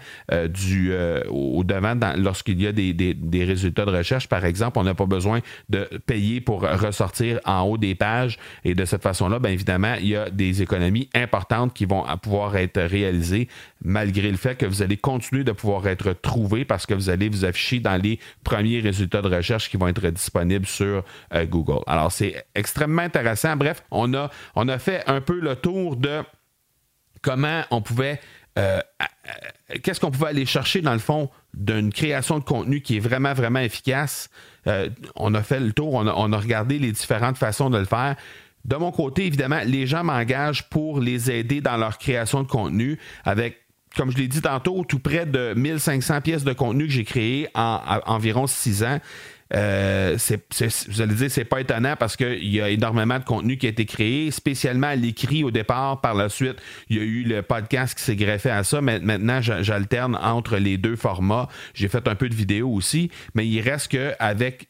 du 0.49 0.92
au 1.28 1.62
devant 1.64 1.94
lorsqu'il 2.16 2.61
y 2.62 2.66
a 2.66 2.73
des, 2.73 2.92
des, 2.94 3.14
des 3.14 3.44
résultats 3.44 3.85
de 3.85 3.90
recherche, 3.90 4.28
par 4.28 4.44
exemple, 4.44 4.78
on 4.78 4.85
n'a 4.85 4.94
pas 4.94 5.06
besoin 5.06 5.40
de 5.68 5.88
payer 6.06 6.40
pour 6.40 6.62
ressortir 6.62 7.40
en 7.44 7.62
haut 7.62 7.78
des 7.78 7.94
pages. 7.94 8.38
Et 8.64 8.74
de 8.74 8.85
cette 8.85 9.02
façon-là, 9.02 9.38
bien 9.38 9.50
évidemment, 9.50 9.94
il 10.00 10.09
y 10.09 10.16
a 10.16 10.31
des 10.31 10.62
économies 10.62 11.09
importantes 11.14 11.74
qui 11.74 11.85
vont 11.85 12.05
pouvoir 12.22 12.57
être 12.57 12.81
réalisées 12.81 13.48
malgré 13.85 14.31
le 14.31 14.37
fait 14.37 14.57
que 14.57 14.66
vous 14.66 14.83
allez 14.83 14.96
continuer 14.96 15.44
de 15.44 15.52
pouvoir 15.52 15.87
être 15.88 16.12
trouvé 16.12 16.64
parce 16.64 16.87
que 16.87 16.94
vous 16.94 17.11
allez 17.11 17.28
vous 17.28 17.44
afficher 17.44 17.81
dans 17.81 18.00
les 18.00 18.18
premiers 18.44 18.81
résultats 18.81 19.22
de 19.22 19.35
recherche 19.35 19.70
qui 19.70 19.76
vont 19.76 19.88
être 19.88 20.07
disponibles 20.09 20.66
sur 20.66 21.05
euh, 21.35 21.46
Google. 21.46 21.83
Alors, 21.87 22.12
c'est 22.12 22.44
extrêmement 22.55 23.02
intéressant. 23.02 23.57
Bref, 23.57 23.83
on 23.90 24.12
a, 24.14 24.28
fait 24.78 25.02
un 25.07 25.20
peu 25.20 25.40
le 25.40 25.57
tour 25.57 25.96
de 25.96 26.22
comment 27.20 27.62
on 27.70 27.83
pouvait 27.83 28.20
euh, 28.59 28.81
qu'est-ce 29.83 30.00
qu'on 30.00 30.11
pouvait 30.11 30.28
aller 30.28 30.46
chercher 30.46 30.81
dans 30.81 30.92
le 30.92 30.98
fond 30.98 31.31
d'une 31.55 31.92
création 31.92 32.38
de 32.38 32.44
contenu 32.44 32.81
qui 32.81 32.96
est 32.96 33.00
vraiment, 33.00 33.33
vraiment 33.35 33.61
efficace. 33.61 34.28
Euh, 34.66 34.88
on 35.16 35.35
a 35.35 35.42
fait 35.42 35.61
le 35.61 35.72
tour, 35.72 35.94
on 35.94 36.33
a, 36.33 36.37
regardé 36.37 36.79
les 36.79 36.92
différentes 36.92 37.37
façons 37.37 37.70
de 37.70 37.79
le 37.79 37.85
faire. 37.85 38.16
De 38.64 38.77
mon 38.77 38.92
côté, 38.92 39.27
évidemment, 39.27 39.61
les 39.64 39.87
gens 39.87 40.05
m'engagent 40.05 40.68
pour 40.68 41.01
les 41.01 41.31
aider 41.31 41.61
dans 41.61 41.77
leur 41.77 41.98
création 41.98 42.42
de 42.42 42.48
contenu 42.48 42.98
avec 43.25 43.59
comme 43.96 44.11
je 44.11 44.16
l'ai 44.16 44.29
dit 44.29 44.40
tantôt, 44.40 44.85
tout 44.85 45.01
près 45.01 45.27
de 45.27 45.53
1500 45.55 46.22
pièces 46.22 46.44
de 46.44 46.55
contenu 46.55 46.87
que 46.87 46.92
j'ai 46.92 47.05
créées 47.05 47.48
en, 47.55 47.79
en 48.07 48.14
environ 48.14 48.46
six 48.46 48.83
ans. 48.85 48.98
Euh, 49.55 50.17
vous 50.88 51.03
allez 51.03 51.15
dire, 51.15 51.31
c'est 51.31 51.45
pas 51.45 51.61
étonnant 51.61 51.95
parce 51.99 52.17
qu'il 52.17 52.49
y 52.49 52.61
a 52.61 52.71
énormément 52.71 53.19
de 53.19 53.25
contenu 53.25 53.59
qui 53.59 53.67
a 53.67 53.69
été 53.71 53.85
créé, 53.85 54.31
spécialement 54.31 54.88
à 54.88 54.95
l'écrit 54.95 55.45
au 55.45 55.51
départ. 55.51 56.01
Par 56.01 56.15
la 56.15 56.29
suite, 56.29 56.57
il 56.88 56.97
y 56.97 57.01
a 57.01 57.03
eu 57.03 57.23
le 57.25 57.43
podcast 57.43 57.97
qui 57.97 58.05
s'est 58.05 58.17
greffé 58.17 58.51
à 58.51 58.65
ça. 58.65 58.81
Mais 58.81 58.99
maintenant, 59.01 59.41
j'alterne 59.41 60.19
entre 60.21 60.57
les 60.57 60.79
deux 60.79 60.97
formats. 60.97 61.49
J'ai 61.75 61.88
fait 61.88 62.07
un 62.09 62.15
peu 62.15 62.29
de 62.29 62.35
vidéo 62.35 62.71
aussi, 62.71 63.11
mais 63.35 63.47
il 63.47 63.61
reste 63.61 63.88
qu'avec 63.88 64.69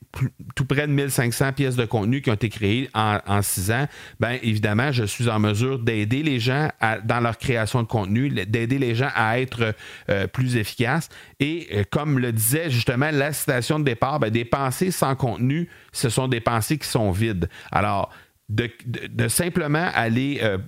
tout 0.55 0.66
près 0.66 0.87
de 0.87 0.92
1500 0.92 1.53
pièces 1.53 1.77
de 1.77 1.85
contenu 1.85 2.21
qui 2.21 2.31
ont 2.31 2.35
été 2.35 2.49
créées 2.49 2.90
en, 2.95 3.40
six 3.42 3.71
ans, 3.71 3.87
bien 4.21 4.38
évidemment, 4.42 4.92
je 4.92 5.05
suis 5.05 5.29
en 5.29 5.38
mesure 5.38 5.79
d'aider 5.79 6.23
les 6.23 6.38
gens 6.38 6.68
dans 7.05 7.21
leur 7.21 7.38
création 7.38 7.83
de 7.83 7.88
contenu, 7.88 8.29
d'aider 8.29 8.79
les 8.79 8.95
gens 8.95 9.11
à 9.14 9.40
être 9.40 9.75
euh, 10.11 10.27
plus 10.27 10.57
efficaces. 10.57 11.09
Et 11.40 11.68
euh, 11.73 11.85
comme 11.90 12.18
le 12.18 12.33
disait 12.33 12.71
justement 12.71 13.11
la 13.11 13.33
citation 13.33 13.79
de 13.79 13.85
départ, 13.85 14.21
bien, 14.21 14.31
sans 14.72 15.14
contenu, 15.14 15.68
ce 15.92 16.08
sont 16.08 16.28
des 16.28 16.40
pensées 16.40 16.78
qui 16.78 16.88
sont 16.88 17.11
vides. 17.11 17.48
Alors, 17.70 18.11
de, 18.48 19.28
simplement 19.28 19.88
aller 19.94 20.40
euh, 20.42 20.58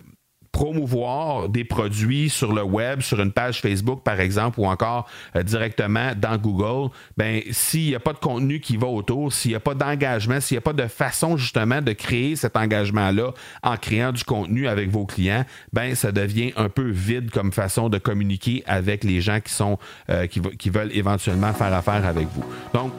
promouvoir 0.54 1.48
des 1.48 1.64
produits 1.64 2.30
sur 2.30 2.52
le 2.52 2.62
web, 2.62 3.00
sur 3.00 3.20
une 3.20 3.32
page 3.32 3.60
Facebook 3.60 4.02
par 4.04 4.20
exemple, 4.20 4.60
ou 4.60 4.66
encore 4.66 5.08
euh, 5.34 5.42
directement 5.42 6.12
dans 6.16 6.38
Google, 6.38 6.90
ben 7.16 7.42
s'il 7.50 7.88
n'y 7.88 7.94
a 7.96 8.00
pas 8.00 8.12
de 8.12 8.18
contenu 8.18 8.60
qui 8.60 8.76
va 8.76 8.86
autour, 8.86 9.32
s'il 9.32 9.50
n'y 9.50 9.56
a 9.56 9.60
pas 9.60 9.74
d'engagement, 9.74 10.40
s'il 10.40 10.54
n'y 10.54 10.58
a 10.58 10.62
pas 10.62 10.72
de 10.72 10.86
façon 10.86 11.36
justement 11.36 11.82
de 11.82 11.92
créer 11.92 12.36
cet 12.36 12.56
engagement-là 12.56 13.32
en 13.64 13.76
créant 13.76 14.12
du 14.12 14.22
contenu 14.22 14.68
avec 14.68 14.90
vos 14.90 15.06
clients, 15.06 15.44
ben 15.72 15.96
ça 15.96 16.12
devient 16.12 16.52
un 16.56 16.68
peu 16.68 16.88
vide 16.88 17.32
comme 17.32 17.52
façon 17.52 17.88
de 17.88 17.98
communiquer 17.98 18.62
avec 18.66 19.02
les 19.02 19.20
gens 19.20 19.40
qui 19.40 19.52
sont 19.52 19.76
euh, 20.08 20.28
qui 20.28 20.70
veulent 20.70 20.92
éventuellement 20.92 21.52
faire 21.52 21.74
affaire 21.74 22.06
avec 22.06 22.28
vous. 22.28 22.44
Donc 22.72 22.92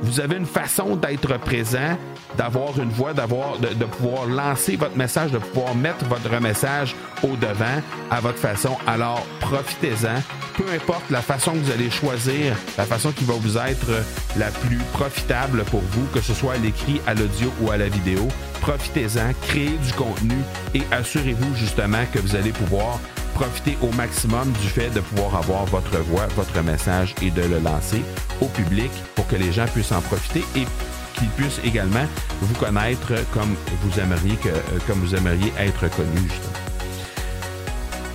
vous 0.00 0.20
avez 0.20 0.36
une 0.36 0.46
façon 0.46 0.96
d'être 0.96 1.36
présent, 1.38 1.98
d'avoir 2.36 2.78
une 2.80 2.90
voix, 2.90 3.12
d'avoir, 3.12 3.58
de, 3.58 3.84
pouvoir 3.84 4.26
lancer 4.26 4.76
votre 4.76 4.96
message, 4.96 5.30
de 5.30 5.38
pouvoir 5.38 5.74
mettre 5.74 6.04
votre 6.06 6.40
message 6.40 6.96
au 7.22 7.36
devant 7.36 7.82
à 8.10 8.20
votre 8.20 8.38
façon. 8.38 8.76
Alors 8.86 9.24
profitez-en. 9.40 10.22
Peu 10.56 10.64
importe 10.74 11.08
la 11.10 11.22
façon 11.22 11.52
que 11.52 11.58
vous 11.58 11.70
allez 11.70 11.90
choisir, 11.90 12.54
la 12.76 12.84
façon 12.84 13.10
qui 13.12 13.24
va 13.24 13.34
vous 13.34 13.56
être 13.56 14.04
la 14.36 14.48
plus 14.48 14.78
profitable 14.92 15.64
pour 15.64 15.80
vous, 15.80 16.06
que 16.12 16.20
ce 16.20 16.34
soit 16.34 16.54
à 16.54 16.58
l'écrit, 16.58 17.00
à 17.06 17.14
l'audio 17.14 17.50
ou 17.60 17.70
à 17.70 17.76
la 17.76 17.88
vidéo, 17.88 18.28
profitez-en, 18.60 19.32
créez 19.42 19.78
du 19.78 19.92
contenu 19.94 20.36
et 20.74 20.82
assurez-vous 20.90 21.54
justement 21.56 22.04
que 22.12 22.18
vous 22.18 22.36
allez 22.36 22.52
pouvoir 22.52 22.98
profiter 23.34 23.78
au 23.80 23.90
maximum 23.92 24.52
du 24.52 24.68
fait 24.68 24.90
de 24.90 25.00
pouvoir 25.00 25.36
avoir 25.36 25.64
votre 25.64 25.98
voix, 26.00 26.26
votre 26.36 26.62
message 26.62 27.14
et 27.22 27.30
de 27.30 27.42
le 27.42 27.58
lancer 27.58 28.02
au 28.42 28.46
public 28.46 28.90
pour 29.14 29.26
que 29.28 29.36
les 29.36 29.52
gens 29.52 29.66
puissent 29.66 29.92
en 29.92 30.00
profiter 30.02 30.44
et 30.56 30.66
qu'ils 31.14 31.28
puissent 31.30 31.60
également 31.64 32.06
vous 32.40 32.54
connaître 32.54 33.12
comme 33.32 33.54
vous 33.82 34.00
aimeriez, 34.00 34.36
que, 34.36 34.48
euh, 34.48 34.78
comme 34.86 34.98
vous 34.98 35.14
aimeriez 35.14 35.52
être 35.58 35.88
connu. 35.94 36.28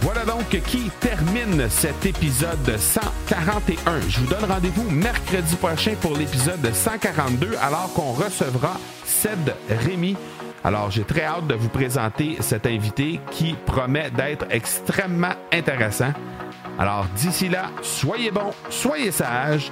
Voilà 0.01 0.25
donc 0.25 0.49
qui 0.49 0.91
termine 0.99 1.69
cet 1.69 2.05
épisode 2.05 2.77
141. 2.77 4.01
Je 4.07 4.19
vous 4.19 4.27
donne 4.27 4.45
rendez-vous 4.49 4.89
mercredi 4.89 5.55
prochain 5.55 5.95
pour 5.99 6.15
l'épisode 6.15 6.71
142 6.71 7.55
alors 7.61 7.91
qu'on 7.93 8.11
recevra 8.11 8.77
Ced 9.05 9.55
Rémy 9.69 10.15
Alors, 10.63 10.91
j'ai 10.91 11.03
très 11.03 11.23
hâte 11.23 11.47
de 11.47 11.55
vous 11.55 11.69
présenter 11.69 12.37
cet 12.41 12.67
invité 12.67 13.19
qui 13.31 13.55
promet 13.65 14.11
d'être 14.11 14.45
extrêmement 14.49 15.33
intéressant. 15.51 16.13
Alors, 16.79 17.07
d'ici 17.15 17.49
là, 17.49 17.71
soyez 17.81 18.31
bons, 18.31 18.53
soyez 18.69 19.11
sages, 19.11 19.71